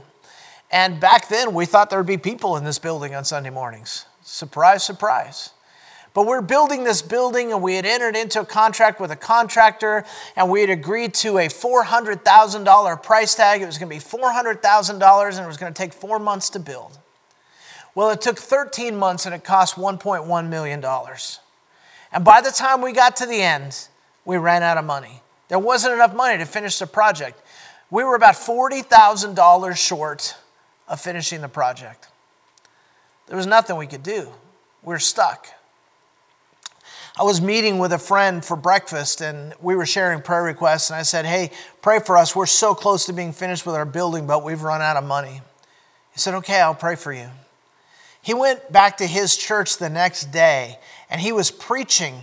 And 0.71 1.01
back 1.01 1.29
then, 1.29 1.55
we 1.55 1.65
thought 1.65 1.91
there 1.91 1.99
would 1.99 2.07
be 2.07 2.19
people 2.19 2.57
in 2.57 2.65
this 2.65 2.79
building 2.79 3.15
on 3.15 3.25
Sunday 3.25 3.51
mornings. 3.51 4.05
Surprise, 4.23 4.85
surprise. 4.85 5.51
But 6.17 6.27
we're 6.27 6.41
building 6.41 6.85
this 6.85 7.03
building, 7.03 7.53
and 7.53 7.61
we 7.61 7.75
had 7.75 7.85
entered 7.85 8.17
into 8.17 8.41
a 8.41 8.47
contract 8.47 9.03
with 9.03 9.11
a 9.11 9.17
contractor, 9.17 10.03
and 10.35 10.51
we 10.51 10.63
had 10.63 10.71
agreed 10.71 11.13
to 11.17 11.37
a 11.37 11.49
$400,000 11.49 13.03
price 13.03 13.35
tag. 13.35 13.61
It 13.61 13.67
was 13.67 13.77
going 13.77 13.91
to 13.91 13.95
be 13.95 14.01
$400,000, 14.01 15.37
and 15.37 15.45
it 15.45 15.47
was 15.47 15.59
going 15.59 15.75
to 15.75 15.77
take 15.77 15.93
four 15.93 16.19
months 16.19 16.49
to 16.51 16.59
build. 16.59 16.99
Well, 17.95 18.09
it 18.09 18.23
took 18.23 18.39
13 18.39 18.97
months, 18.97 19.27
and 19.27 19.35
it 19.35 19.45
cost 19.45 19.77
$1.1 19.77 20.49
million. 20.49 20.83
And 22.11 22.25
by 22.25 22.41
the 22.41 22.51
time 22.51 22.81
we 22.81 22.93
got 22.93 23.17
to 23.17 23.27
the 23.27 23.43
end, 23.43 23.87
we 24.25 24.39
ran 24.39 24.63
out 24.63 24.79
of 24.79 24.87
money. 24.87 25.21
There 25.49 25.59
wasn't 25.59 25.93
enough 25.93 26.15
money 26.15 26.39
to 26.39 26.47
finish 26.47 26.79
the 26.79 26.87
project. 26.87 27.43
We 27.91 28.05
were 28.05 28.15
about 28.15 28.37
$40,000 28.37 29.77
short 29.77 30.35
of 30.89 30.99
finishing 30.99 31.43
the 31.43 31.49
project. 31.49 32.09
There 33.27 33.37
was 33.37 33.47
nothing 33.47 33.77
we 33.77 33.87
could 33.87 34.03
do. 34.03 34.33
We 34.83 34.95
were 34.95 34.99
stuck. 34.99 35.49
I 37.19 37.23
was 37.23 37.41
meeting 37.41 37.79
with 37.79 37.93
a 37.93 37.99
friend 37.99 38.45
for 38.45 38.57
breakfast 38.57 39.23
and 39.23 39.55
we 39.63 39.75
were 39.75 39.87
sharing 39.87 40.21
prayer 40.21 40.43
requests. 40.43 40.91
And 40.91 40.99
I 40.99 41.03
said, 41.03 41.25
Hey, 41.25 41.51
pray 41.81 41.99
for 41.99 42.19
us. 42.19 42.37
We're 42.37 42.45
so 42.45 42.75
close 42.75 43.07
to 43.07 43.15
being 43.15 43.33
finished 43.33 43.65
with 43.65 43.75
our 43.75 43.87
building, 43.87 44.27
but 44.27 44.45
we've 44.45 44.61
run 44.61 44.83
out 44.83 44.99
of 44.99 45.05
money. 45.05 45.41
He 46.13 46.19
said, 46.19 46.35
Okay, 46.35 46.61
I'll 46.61 46.75
pray 46.75 46.95
for 46.95 47.15
you. 47.15 47.29
He 48.21 48.35
went 48.35 48.71
back 48.71 48.99
to 48.99 49.07
his 49.07 49.35
church 49.35 49.79
the 49.79 49.89
next 49.89 50.31
day 50.31 50.79
and 51.09 51.19
he 51.19 51.33
was 51.33 51.51
preaching 51.51 52.21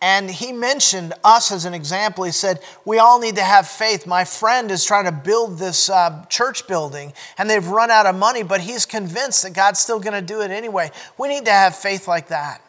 and 0.00 0.28
he 0.28 0.50
mentioned 0.50 1.12
us 1.22 1.52
as 1.52 1.64
an 1.64 1.72
example. 1.72 2.24
He 2.24 2.32
said, 2.32 2.58
We 2.84 2.98
all 2.98 3.20
need 3.20 3.36
to 3.36 3.44
have 3.44 3.68
faith. 3.68 4.08
My 4.08 4.24
friend 4.24 4.72
is 4.72 4.84
trying 4.84 5.04
to 5.04 5.12
build 5.12 5.58
this 5.58 5.88
uh, 5.88 6.24
church 6.28 6.66
building, 6.66 7.12
and 7.38 7.48
they've 7.48 7.64
run 7.64 7.88
out 7.88 8.06
of 8.06 8.16
money, 8.16 8.42
but 8.42 8.60
he's 8.60 8.84
convinced 8.84 9.44
that 9.44 9.52
God's 9.52 9.78
still 9.78 10.00
going 10.00 10.20
to 10.20 10.26
do 10.26 10.40
it 10.40 10.50
anyway. 10.50 10.90
We 11.18 11.28
need 11.28 11.44
to 11.44 11.52
have 11.52 11.76
faith 11.76 12.08
like 12.08 12.26
that. 12.28 12.60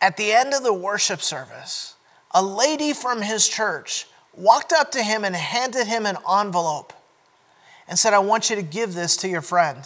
At 0.00 0.16
the 0.16 0.32
end 0.32 0.54
of 0.54 0.62
the 0.62 0.72
worship 0.72 1.20
service, 1.20 1.94
a 2.32 2.42
lady 2.42 2.92
from 2.92 3.22
his 3.22 3.48
church 3.48 4.06
walked 4.32 4.72
up 4.72 4.92
to 4.92 5.02
him 5.02 5.24
and 5.24 5.34
handed 5.34 5.86
him 5.86 6.06
an 6.06 6.16
envelope 6.30 6.92
and 7.88 7.98
said, 7.98 8.12
I 8.12 8.20
want 8.20 8.50
you 8.50 8.56
to 8.56 8.62
give 8.62 8.94
this 8.94 9.16
to 9.18 9.28
your 9.28 9.40
friend. 9.40 9.82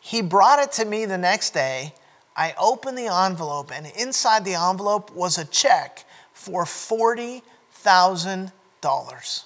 He 0.00 0.22
brought 0.22 0.58
it 0.58 0.72
to 0.72 0.84
me 0.84 1.04
the 1.04 1.18
next 1.18 1.50
day 1.50 1.94
I 2.36 2.52
opened 2.58 2.98
the 2.98 3.06
envelope, 3.06 3.70
and 3.72 3.86
inside 3.96 4.44
the 4.44 4.54
envelope 4.54 5.14
was 5.14 5.38
a 5.38 5.44
check 5.44 6.04
for 6.32 6.64
$40,000. 6.64 9.44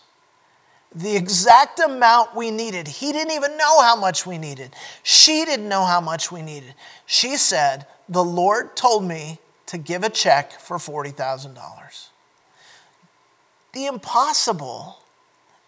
The 0.94 1.16
exact 1.16 1.80
amount 1.80 2.34
we 2.34 2.50
needed. 2.50 2.88
He 2.88 3.12
didn't 3.12 3.34
even 3.34 3.58
know 3.58 3.82
how 3.82 3.94
much 3.94 4.24
we 4.24 4.38
needed. 4.38 4.74
She 5.02 5.44
didn't 5.44 5.68
know 5.68 5.84
how 5.84 6.00
much 6.00 6.32
we 6.32 6.40
needed. 6.40 6.74
She 7.04 7.36
said, 7.36 7.86
The 8.08 8.24
Lord 8.24 8.74
told 8.74 9.04
me 9.04 9.38
to 9.68 9.78
give 9.78 10.02
a 10.02 10.10
check 10.10 10.52
for 10.52 10.78
$40,000. 10.78 12.08
The 13.72 13.86
impossible 13.86 14.98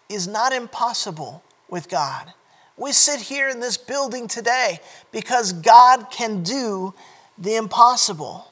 is 0.09 0.27
not 0.27 0.51
impossible 0.51 1.43
with 1.69 1.87
God. 1.87 2.33
We 2.77 2.91
sit 2.91 3.21
here 3.21 3.47
in 3.47 3.59
this 3.59 3.77
building 3.77 4.27
today 4.27 4.79
because 5.11 5.53
God 5.53 6.07
can 6.11 6.41
do 6.41 6.95
the 7.37 7.55
impossible. 7.55 8.51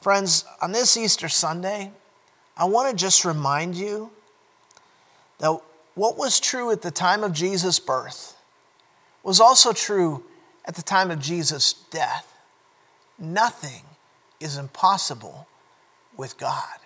Friends, 0.00 0.46
on 0.62 0.72
this 0.72 0.96
Easter 0.96 1.28
Sunday, 1.28 1.90
I 2.56 2.64
want 2.64 2.90
to 2.90 2.96
just 2.96 3.24
remind 3.24 3.74
you 3.74 4.10
that 5.38 5.60
what 5.94 6.16
was 6.16 6.40
true 6.40 6.70
at 6.70 6.80
the 6.80 6.90
time 6.90 7.22
of 7.22 7.32
Jesus' 7.32 7.78
birth 7.78 8.36
was 9.22 9.40
also 9.40 9.72
true 9.72 10.24
at 10.64 10.74
the 10.74 10.82
time 10.82 11.10
of 11.10 11.20
Jesus' 11.20 11.74
death. 11.90 12.32
Nothing 13.18 13.82
is 14.40 14.56
impossible 14.56 15.46
with 16.16 16.38
God. 16.38 16.78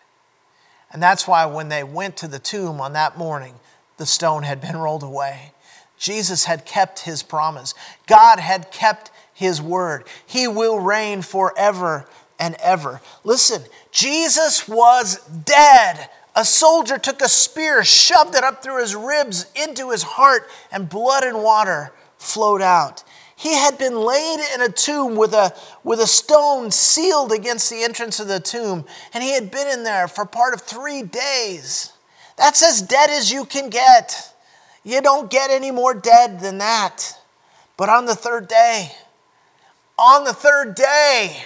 And 0.91 1.03
that's 1.03 1.29
why 1.29 1.47
when 1.47 1.69
they 1.69 1.85
went 1.85 2.17
to 2.19 2.29
the 2.29 2.39
tomb 2.39 2.81
on 2.81 2.95
that 2.95 3.19
morning, 3.19 3.55
the 3.99 4.07
stone 4.07 4.43
had 4.43 4.61
been 4.61 4.77
rolled 4.77 5.03
away. 5.03 5.53
Jesus 5.99 6.45
had 6.45 6.65
kept 6.65 7.01
his 7.01 7.23
promise. 7.23 7.75
God 8.07 8.39
had 8.39 8.71
kept 8.71 9.11
his 9.35 9.61
word. 9.61 10.05
He 10.27 10.49
will 10.49 10.79
reign 10.79 11.23
forever 11.23 12.09
and 12.39 12.57
ever. 12.63 13.01
Listen, 13.25 13.63
Jesus 13.91 14.69
was 14.69 15.19
dead. 15.27 16.09
A 16.37 16.45
soldier 16.45 16.99
took 16.99 17.21
a 17.21 17.29
spear, 17.29 17.85
shoved 17.85 18.37
it 18.37 18.45
up 18.45 18.63
through 18.63 18.81
his 18.81 18.95
ribs 18.95 19.47
into 19.57 19.91
his 19.91 20.05
heart, 20.05 20.49
and 20.71 20.89
blood 20.89 21.25
and 21.25 21.43
water 21.43 21.93
flowed 22.17 22.63
out. 22.63 23.03
He 23.39 23.55
had 23.55 23.79
been 23.79 23.95
laid 23.95 24.41
in 24.53 24.63
a 24.63 24.69
tomb 24.69 25.15
with 25.15 25.33
a, 25.33 25.55
with 25.85 26.01
a 26.01 26.09
stone 26.09 26.73
sealed 26.73 27.31
against 27.31 27.71
the 27.71 27.85
entrance 27.85 28.19
of 28.19 28.27
the 28.27 28.41
tomb, 28.41 28.85
and 29.15 29.23
he 29.23 29.33
had 29.33 29.53
been 29.53 29.69
in 29.69 29.85
there 29.85 30.09
for 30.09 30.25
part 30.25 30.55
of 30.55 30.63
three 30.63 31.03
days. 31.03 31.93
That's 32.37 32.65
as 32.65 32.83
dead 32.83 33.11
as 33.11 33.31
you 33.31 33.45
can 33.45 33.71
get. 33.71 34.35
You 34.83 35.01
don't 35.01 35.31
get 35.31 35.53
any 35.53 35.71
more 35.71 35.95
dead 35.95 36.41
than 36.41 36.59
that. 36.59 37.17
But 37.77 37.89
on 37.89 38.07
the 38.07 38.17
third 38.17 38.49
day, 38.49 38.91
on 39.97 40.25
the 40.25 40.33
third 40.33 40.75
day, 40.75 41.45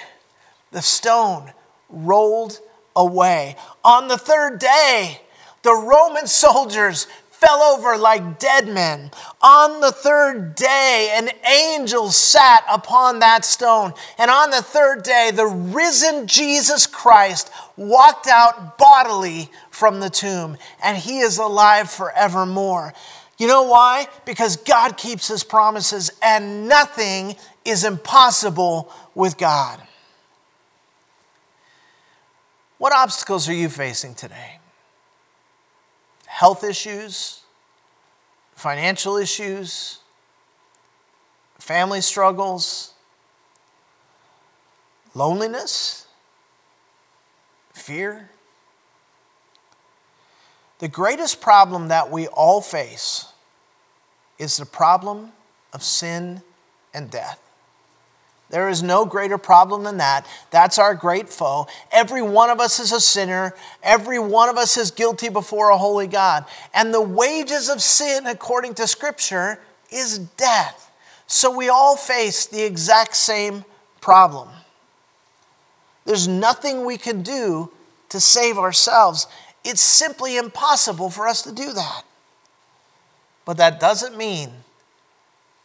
the 0.71 0.81
stone 0.81 1.53
rolled 1.91 2.59
away. 2.97 3.57
On 3.85 4.09
the 4.09 4.17
third 4.17 4.59
day, 4.59 5.21
the 5.63 5.75
Roman 5.75 6.27
soldiers 6.27 7.07
fell 7.45 7.61
over 7.63 7.97
like 7.97 8.39
dead 8.39 8.69
men. 8.69 9.11
On 9.41 9.81
the 9.81 9.91
third 9.91 10.55
day, 10.55 11.13
an 11.17 11.31
angel 11.45 12.11
sat 12.11 12.65
upon 12.71 13.19
that 13.19 13.45
stone. 13.45 13.95
And 14.17 14.31
on 14.31 14.51
the 14.51 14.63
third 14.63 15.03
day, 15.03 15.33
the 15.35 15.47
risen 15.47 16.29
Jesus 16.29 16.87
Christ 16.87 17.51
walked 17.77 18.29
out 18.29 18.79
bodily 18.79 19.51
from 19.71 19.99
the 19.99 20.11
tomb, 20.11 20.57
and 20.83 20.97
he 20.97 21.19
is 21.19 21.39
alive 21.39 21.91
forevermore. 21.91 22.95
You 23.39 23.49
know 23.49 23.65
why? 23.65 24.07
Because 24.25 24.57
God 24.57 24.97
keeps 24.97 25.27
his 25.27 25.43
promises, 25.43 26.13
and 26.23 26.69
nothing 26.69 27.35
is 27.65 27.85
impossible 27.85 28.93
with 29.17 29.37
God. 29.37 29.81
What 32.79 32.93
obstacles 32.93 33.49
are 33.49 33.55
you 33.55 33.69
facing 33.69 34.15
today? 34.15 34.59
Health 36.43 36.65
issues, 36.65 37.43
financial 38.57 39.17
issues, 39.17 40.01
family 41.57 42.01
struggles, 42.01 42.95
loneliness, 45.15 46.09
fear. 47.73 48.29
The 50.81 50.89
greatest 50.89 51.41
problem 51.41 51.87
that 51.87 52.11
we 52.11 52.27
all 52.27 52.61
face 52.61 53.27
is 54.37 54.57
the 54.57 54.67
problem 54.67 55.31
of 55.73 55.85
sin 55.85 56.43
and 56.93 57.09
death. 57.09 57.39
There 58.53 58.69
is 58.69 58.83
no 58.83 59.07
greater 59.07 59.39
problem 59.39 59.83
than 59.83 59.97
that. 59.97 60.27
That's 60.51 60.79
our 60.79 60.95
great 60.95 61.31
foe. 61.31 61.67
Every 61.91 62.21
one 62.21 62.51
of 62.51 62.61
us 62.61 62.79
is 62.79 62.93
a 62.93 63.01
sinner. 63.01 63.55
Every 63.83 64.19
one 64.19 64.51
of 64.51 64.59
us 64.59 64.77
is 64.77 64.91
guilty 64.91 65.31
before 65.31 65.71
a 65.71 65.79
holy 65.79 66.07
God. 66.07 66.45
And 66.75 66.93
the 66.93 67.01
wages 67.01 67.71
of 67.71 67.81
sin, 67.81 68.27
according 68.27 68.75
to 68.75 68.87
Scripture, 68.87 69.59
is 69.91 70.19
death. 70.19 70.91
So 71.27 71.57
we 71.57 71.71
all 71.71 71.97
face 71.97 72.45
the 72.45 72.63
exact 72.63 73.17
same 73.17 73.65
problem. 74.03 74.51
There's 76.05 76.29
nothing 76.29 76.85
we 76.85 76.99
can 76.99 77.23
do 77.23 77.73
to 78.11 78.21
save 78.21 78.59
ourselves. 78.59 79.29
It's 79.65 79.81
simply 79.81 80.37
impossible 80.37 81.09
for 81.09 81.27
us 81.27 81.41
to 81.45 81.53
do 81.53 81.73
that. 81.73 82.03
But 83.47 83.57
that 83.57 83.81
doesn't 83.81 84.15
mean 84.15 84.51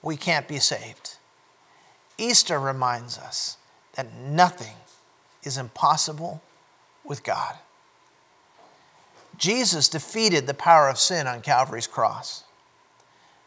we 0.02 0.16
can't 0.16 0.48
be 0.48 0.60
saved. 0.60 1.17
Easter 2.18 2.60
reminds 2.60 3.18
us 3.18 3.58
that 3.96 4.14
nothing 4.14 4.76
is 5.44 5.58
impossible 5.58 6.42
with 7.04 7.24
God. 7.24 7.56
Jesus 9.38 9.88
defeated 9.88 10.48
the 10.48 10.54
power 10.54 10.90
of 10.90 10.98
sin 10.98 11.28
on 11.28 11.42
Calvary's 11.42 11.88
cross. 11.88 12.44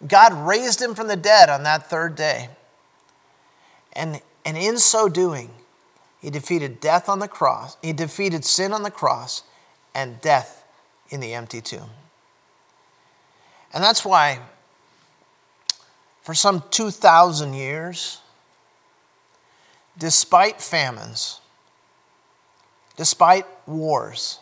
God 0.06 0.32
raised 0.32 0.80
him 0.80 0.94
from 0.94 1.08
the 1.08 1.16
dead 1.16 1.50
on 1.50 1.64
that 1.64 1.90
third 1.90 2.14
day. 2.14 2.48
And, 3.92 4.20
and 4.44 4.56
in 4.56 4.78
so 4.78 5.08
doing, 5.08 5.50
he 6.20 6.30
defeated 6.30 6.80
death 6.80 7.08
on 7.08 7.18
the 7.18 7.28
cross, 7.28 7.76
he 7.82 7.92
defeated 7.92 8.44
sin 8.44 8.72
on 8.72 8.82
the 8.82 8.90
cross, 8.90 9.42
and 9.94 10.20
death 10.20 10.64
in 11.10 11.20
the 11.20 11.34
empty 11.34 11.60
tomb. 11.60 11.90
And 13.72 13.82
that's 13.82 14.04
why, 14.04 14.40
for 16.22 16.34
some 16.34 16.62
2,000 16.70 17.54
years, 17.54 18.20
despite 20.00 20.62
famines, 20.62 21.40
despite 22.96 23.44
wars, 23.66 24.40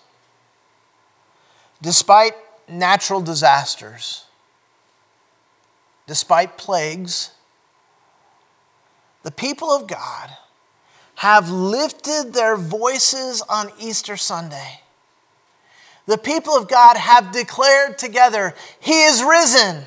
despite 1.82 2.34
natural 2.68 3.20
disasters, 3.20 4.24
despite 6.06 6.56
plagues, 6.56 7.32
the 9.24 9.32
people 9.32 9.70
of 9.70 9.88
God 9.88 10.30
have 11.16 11.50
lifted 11.50 12.32
their 12.32 12.56
voices 12.56 13.42
on 13.42 13.72
Easter 13.80 14.16
Sunday. 14.16 14.80
The 16.06 16.18
people 16.18 16.56
of 16.56 16.68
God 16.68 16.96
have 16.96 17.32
declared 17.32 17.98
together, 17.98 18.54
He 18.78 19.02
is 19.02 19.24
risen. 19.24 19.82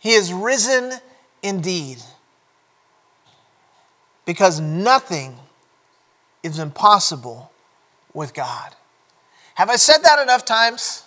He 0.00 0.10
is 0.14 0.32
risen 0.32 0.94
indeed. 1.44 1.98
Because 4.24 4.60
nothing 4.60 5.36
is 6.42 6.58
impossible 6.58 7.50
with 8.12 8.34
God. 8.34 8.74
Have 9.54 9.70
I 9.70 9.76
said 9.76 9.98
that 9.98 10.20
enough 10.20 10.44
times? 10.44 11.04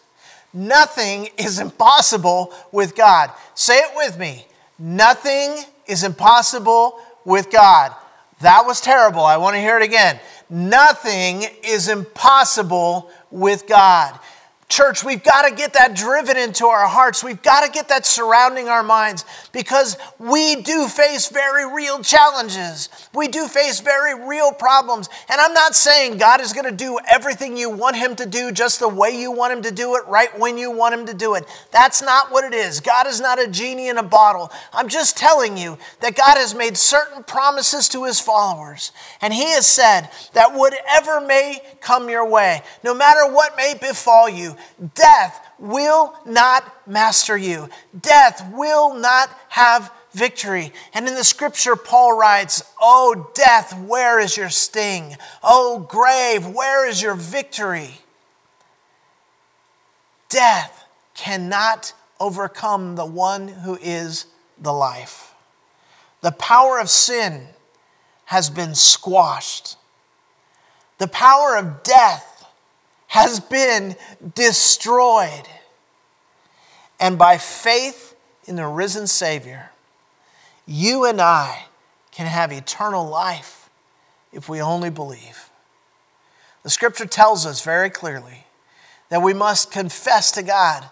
Nothing 0.54 1.30
is 1.38 1.60
impossible 1.60 2.54
with 2.72 2.96
God. 2.96 3.32
Say 3.54 3.78
it 3.78 3.92
with 3.96 4.18
me. 4.18 4.48
Nothing 4.80 5.58
is 5.86 6.04
impossible 6.04 7.00
with 7.26 7.52
God. 7.52 7.94
That 8.42 8.66
was 8.66 8.82
terrible. 8.82 9.22
I 9.22 9.38
want 9.38 9.56
to 9.56 9.60
hear 9.60 9.78
it 9.78 9.84
again. 9.84 10.20
Nothing 10.50 11.44
is 11.64 11.90
impossible 11.90 13.10
with 13.32 13.68
God. 13.68 14.18
Church, 14.70 15.02
we've 15.02 15.24
got 15.24 15.48
to 15.48 15.56
get 15.56 15.74
that 15.74 15.96
driven 15.96 16.36
into 16.36 16.66
our 16.66 16.88
hearts. 16.88 17.24
We've 17.24 17.42
got 17.42 17.64
to 17.64 17.72
get 17.72 17.88
that 17.88 18.06
surrounding 18.06 18.68
our 18.68 18.84
minds 18.84 19.24
because 19.54 19.98
we 20.20 20.58
do 20.62 20.90
face 20.90 21.30
very 21.30 21.74
real 21.74 22.04
challenges. 22.04 22.90
We 23.14 23.30
do 23.30 23.48
face 23.48 23.80
very 23.80 24.28
real 24.28 24.52
problems. 24.52 25.08
And 25.30 25.40
I'm 25.40 25.54
not 25.54 25.74
saying 25.74 26.18
God 26.18 26.42
is 26.42 26.52
going 26.52 26.70
to 26.70 26.76
do 26.76 27.00
everything 27.10 27.56
you 27.56 27.70
want 27.70 27.96
Him 27.96 28.18
to 28.18 28.26
do 28.26 28.52
just 28.52 28.82
the 28.82 28.90
way 28.90 29.18
you 29.18 29.32
want 29.32 29.54
Him 29.54 29.62
to 29.62 29.72
do 29.72 29.96
it, 29.96 30.06
right 30.06 30.38
when 30.38 30.58
you 30.58 30.70
want 30.70 30.94
Him 30.94 31.06
to 31.06 31.14
do 31.14 31.36
it. 31.36 31.46
That's 31.72 32.02
not 32.02 32.34
what 32.34 32.44
it 32.44 32.54
is. 32.54 32.82
God 32.82 33.08
is 33.08 33.22
not 33.22 33.42
a 33.42 33.48
genie 33.48 33.88
in 33.88 33.98
a 33.98 34.04
bottle. 34.04 34.52
I'm 34.74 34.90
just 34.90 35.16
telling 35.16 35.56
you 35.56 35.78
that 36.02 36.18
God 36.18 36.36
has 36.36 36.54
made 36.54 36.76
certain 36.76 37.24
promises 37.24 37.88
to 37.90 38.04
His 38.04 38.20
followers. 38.20 38.92
And 39.22 39.34
He 39.34 39.54
has 39.54 39.66
said 39.66 40.10
that 40.34 40.54
whatever 40.54 41.22
may 41.22 41.62
come 41.80 42.10
your 42.10 42.30
way, 42.30 42.64
no 42.84 42.94
matter 42.94 43.32
what 43.32 43.56
may 43.56 43.74
befall 43.80 44.28
death 44.96 45.46
will 45.60 46.14
not 46.26 46.88
master 46.88 47.38
you. 47.38 47.70
Death 48.00 48.52
will 48.54 48.94
not 48.94 49.30
have 49.50 49.92
victory. 50.14 50.74
And 50.94 51.08
in 51.08 51.16
the 51.16 51.24
scripture, 51.24 51.76
Paul 51.76 52.18
writes, 52.18 52.64
Oh, 52.82 53.32
death, 53.34 53.78
where 53.80 54.20
is 54.20 54.36
your 54.36 54.50
sting? 54.50 55.16
Oh, 55.44 55.86
grave, 55.88 56.48
where 56.48 56.88
is 56.88 57.02
your 57.02 57.16
victory? 57.16 58.02
Death 60.30 60.86
cannot 61.14 61.94
overcome 62.20 62.96
the 62.96 63.06
one 63.06 63.48
who 63.48 63.78
is 63.82 64.26
the 64.58 64.74
life. 64.74 65.34
The 66.22 66.32
power 66.32 66.80
of 66.80 66.90
sin 66.90 67.48
has 68.26 68.50
been 68.50 68.76
squashed. 68.76 69.78
The 70.98 71.08
power 71.08 71.56
of 71.56 71.84
death 71.84 72.37
has 73.18 73.40
been 73.40 73.96
destroyed. 74.36 75.48
And 77.00 77.18
by 77.18 77.38
faith 77.38 78.16
in 78.46 78.56
the 78.56 78.68
risen 78.68 79.08
Savior, 79.08 79.72
you 80.68 81.06
and 81.06 81.20
I 81.20 81.66
can 82.12 82.28
have 82.28 82.52
eternal 82.52 83.08
life 83.08 83.70
if 84.32 84.48
we 84.48 84.62
only 84.62 84.92
believe. 84.92 85.50
The 86.62 86.70
scripture 86.70 87.06
tells 87.06 87.46
us 87.46 87.64
very 87.64 87.90
clearly 87.90 88.46
that 89.10 89.24
we 89.24 89.34
must 89.34 89.72
confess 89.72 90.32
to 90.34 90.44
God 90.44 90.88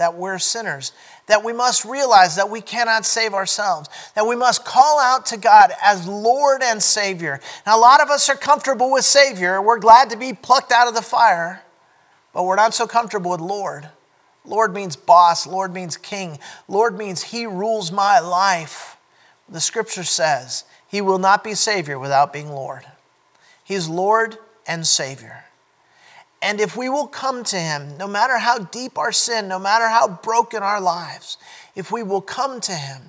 that 0.00 0.14
we're 0.14 0.38
sinners, 0.38 0.92
that 1.26 1.44
we 1.44 1.52
must 1.52 1.84
realize 1.84 2.36
that 2.36 2.48
we 2.48 2.62
cannot 2.62 3.04
save 3.04 3.34
ourselves, 3.34 3.88
that 4.14 4.26
we 4.26 4.34
must 4.34 4.64
call 4.64 4.98
out 4.98 5.26
to 5.26 5.36
God 5.36 5.72
as 5.82 6.08
Lord 6.08 6.62
and 6.62 6.82
Savior. 6.82 7.38
Now, 7.66 7.78
a 7.78 7.80
lot 7.80 8.02
of 8.02 8.08
us 8.08 8.30
are 8.30 8.34
comfortable 8.34 8.90
with 8.90 9.04
Savior. 9.04 9.60
We're 9.60 9.78
glad 9.78 10.08
to 10.10 10.16
be 10.16 10.32
plucked 10.32 10.72
out 10.72 10.88
of 10.88 10.94
the 10.94 11.02
fire. 11.02 11.62
But 12.32 12.44
we're 12.44 12.56
not 12.56 12.74
so 12.74 12.86
comfortable 12.86 13.32
with 13.32 13.40
Lord. 13.40 13.88
Lord 14.44 14.74
means 14.74 14.96
boss, 14.96 15.46
Lord 15.46 15.74
means 15.74 15.96
king, 15.96 16.38
Lord 16.66 16.96
means 16.96 17.24
he 17.24 17.46
rules 17.46 17.92
my 17.92 18.20
life. 18.20 18.96
The 19.48 19.60
scripture 19.60 20.04
says 20.04 20.64
he 20.88 21.00
will 21.00 21.18
not 21.18 21.44
be 21.44 21.54
Savior 21.54 21.98
without 21.98 22.32
being 22.32 22.50
Lord. 22.50 22.84
He's 23.62 23.88
Lord 23.88 24.38
and 24.66 24.86
Savior. 24.86 25.44
And 26.42 26.60
if 26.60 26.76
we 26.76 26.88
will 26.88 27.06
come 27.06 27.44
to 27.44 27.56
him, 27.56 27.98
no 27.98 28.08
matter 28.08 28.38
how 28.38 28.58
deep 28.58 28.96
our 28.96 29.12
sin, 29.12 29.46
no 29.46 29.58
matter 29.58 29.88
how 29.88 30.08
broken 30.08 30.62
our 30.62 30.80
lives, 30.80 31.36
if 31.76 31.92
we 31.92 32.02
will 32.02 32.22
come 32.22 32.60
to 32.62 32.72
him 32.72 33.02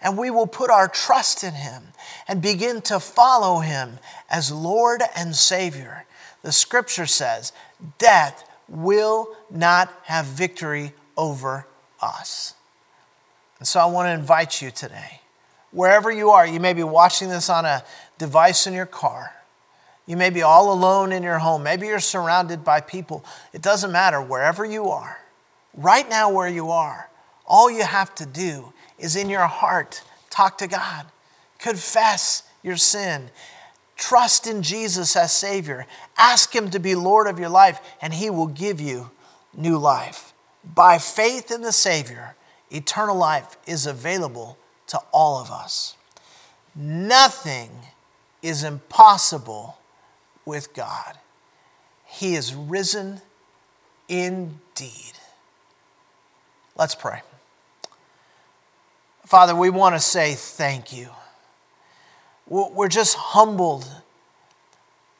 and 0.00 0.16
we 0.16 0.30
will 0.30 0.46
put 0.46 0.70
our 0.70 0.88
trust 0.88 1.44
in 1.44 1.54
him 1.54 1.82
and 2.26 2.40
begin 2.40 2.80
to 2.82 2.98
follow 2.98 3.58
him 3.58 3.98
as 4.30 4.50
Lord 4.50 5.02
and 5.14 5.36
Savior, 5.36 6.06
the 6.42 6.52
scripture 6.52 7.06
says, 7.06 7.52
death 7.98 8.49
will 8.70 9.28
not 9.50 9.92
have 10.04 10.24
victory 10.24 10.94
over 11.16 11.66
us. 12.00 12.54
And 13.58 13.68
so 13.68 13.80
I 13.80 13.86
want 13.86 14.06
to 14.06 14.12
invite 14.12 14.62
you 14.62 14.70
today, 14.70 15.20
wherever 15.70 16.10
you 16.10 16.30
are, 16.30 16.46
you 16.46 16.60
may 16.60 16.72
be 16.72 16.82
watching 16.82 17.28
this 17.28 17.50
on 17.50 17.66
a 17.66 17.84
device 18.16 18.66
in 18.66 18.72
your 18.72 18.86
car. 18.86 19.34
You 20.06 20.16
may 20.16 20.30
be 20.30 20.42
all 20.42 20.72
alone 20.72 21.12
in 21.12 21.22
your 21.22 21.38
home. 21.38 21.62
Maybe 21.62 21.86
you're 21.86 22.00
surrounded 22.00 22.64
by 22.64 22.80
people. 22.80 23.24
It 23.52 23.60
doesn't 23.60 23.92
matter, 23.92 24.22
wherever 24.22 24.64
you 24.64 24.88
are, 24.88 25.18
right 25.74 26.08
now, 26.08 26.32
where 26.32 26.48
you 26.48 26.70
are, 26.70 27.10
all 27.46 27.70
you 27.70 27.82
have 27.82 28.14
to 28.16 28.26
do 28.26 28.72
is 28.98 29.14
in 29.14 29.28
your 29.28 29.46
heart 29.46 30.02
talk 30.30 30.58
to 30.58 30.66
God, 30.66 31.06
confess 31.58 32.44
your 32.62 32.76
sin, 32.76 33.30
Trust 34.00 34.46
in 34.46 34.62
Jesus 34.62 35.14
as 35.14 35.30
Savior. 35.30 35.86
Ask 36.16 36.54
Him 36.54 36.70
to 36.70 36.80
be 36.80 36.94
Lord 36.94 37.26
of 37.26 37.38
your 37.38 37.50
life, 37.50 37.82
and 38.00 38.14
He 38.14 38.30
will 38.30 38.46
give 38.46 38.80
you 38.80 39.10
new 39.54 39.76
life. 39.76 40.32
By 40.64 40.96
faith 40.96 41.50
in 41.50 41.60
the 41.60 41.70
Savior, 41.70 42.34
eternal 42.70 43.14
life 43.14 43.58
is 43.66 43.84
available 43.84 44.56
to 44.86 44.98
all 45.12 45.38
of 45.38 45.50
us. 45.50 45.96
Nothing 46.74 47.70
is 48.40 48.64
impossible 48.64 49.76
with 50.46 50.72
God. 50.72 51.18
He 52.06 52.36
is 52.36 52.54
risen 52.54 53.20
indeed. 54.08 55.12
Let's 56.74 56.94
pray. 56.94 57.20
Father, 59.26 59.54
we 59.54 59.68
want 59.68 59.94
to 59.94 60.00
say 60.00 60.32
thank 60.32 60.90
you. 60.90 61.10
We're 62.50 62.88
just 62.88 63.16
humbled 63.16 63.88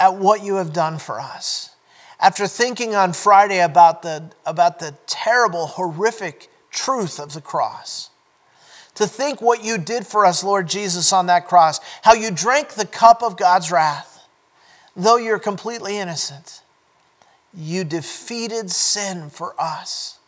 at 0.01 0.17
what 0.17 0.43
you 0.43 0.57
have 0.57 0.73
done 0.73 0.99
for 0.99 1.21
us. 1.21 1.71
After 2.19 2.47
thinking 2.47 2.95
on 2.95 3.13
Friday 3.13 3.61
about 3.61 4.03
the, 4.03 4.31
about 4.45 4.81
the 4.81 4.95
terrible, 5.07 5.69
horrific 5.69 6.51
truth 6.71 7.21
of 7.21 7.33
the 7.33 7.41
cross, 7.41 8.11
to 8.97 9.07
think 9.07 9.41
what 9.41 9.65
you 9.65 9.79
did 9.79 10.07
for 10.07 10.27
us, 10.27 10.43
Lord 10.43 10.69
Jesus, 10.69 11.13
on 11.13 11.27
that 11.27 11.47
cross, 11.47 11.81
how 12.03 12.15
you 12.15 12.31
drank 12.31 12.71
the 12.71 12.85
cup 12.85 13.23
of 13.23 13.37
God's 13.37 13.71
wrath, 13.71 14.27
though 14.97 15.17
you're 15.17 15.39
completely 15.39 15.97
innocent. 15.97 16.63
You 17.55 17.85
defeated 17.85 18.71
sin 18.71 19.31
for 19.31 19.55
us. 19.59 20.19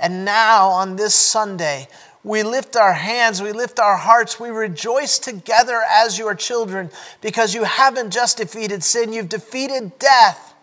And 0.00 0.24
now, 0.24 0.68
on 0.68 0.96
this 0.96 1.14
Sunday, 1.14 1.88
we 2.24 2.42
lift 2.42 2.74
our 2.74 2.94
hands, 2.94 3.42
we 3.42 3.52
lift 3.52 3.78
our 3.78 3.96
hearts, 3.96 4.40
we 4.40 4.48
rejoice 4.48 5.18
together 5.18 5.82
as 5.88 6.18
your 6.18 6.34
children 6.34 6.90
because 7.20 7.54
you 7.54 7.64
haven't 7.64 8.10
just 8.10 8.38
defeated 8.38 8.82
sin, 8.82 9.12
you've 9.12 9.28
defeated 9.28 9.98
death. 9.98 10.54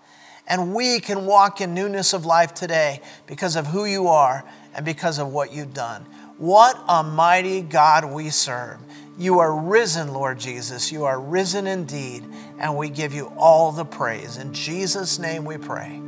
And 0.48 0.74
we 0.74 1.00
can 1.00 1.28
walk 1.28 1.62
in 1.62 1.74
newness 1.74 2.14
of 2.14 2.26
life 2.26 2.54
today 2.54 3.00
because 3.28 3.56
of 3.56 3.68
who 3.68 3.86
you 3.86 4.08
are 4.08 4.44
and 4.74 4.84
because 4.84 5.20
of 5.20 5.28
what 5.28 5.54
you've 5.54 5.74
done. 5.74 6.04
What 6.38 6.84
a 6.88 7.04
mighty 7.04 7.62
God 7.62 8.06
we 8.06 8.32
serve. 8.32 8.80
You 9.18 9.38
are 9.40 9.56
risen, 9.56 10.14
Lord 10.14 10.40
Jesus. 10.40 10.92
You 10.92 11.06
are 11.06 11.22
risen 11.22 11.68
indeed. 11.68 12.24
And 12.58 12.76
we 12.76 12.90
give 12.90 13.14
you 13.14 13.32
all 13.38 13.72
the 13.72 13.86
praise. 13.86 14.38
In 14.38 14.52
Jesus' 14.52 15.20
name 15.20 15.46
we 15.46 15.58
pray. 15.58 16.02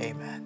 Amen. 0.00 0.39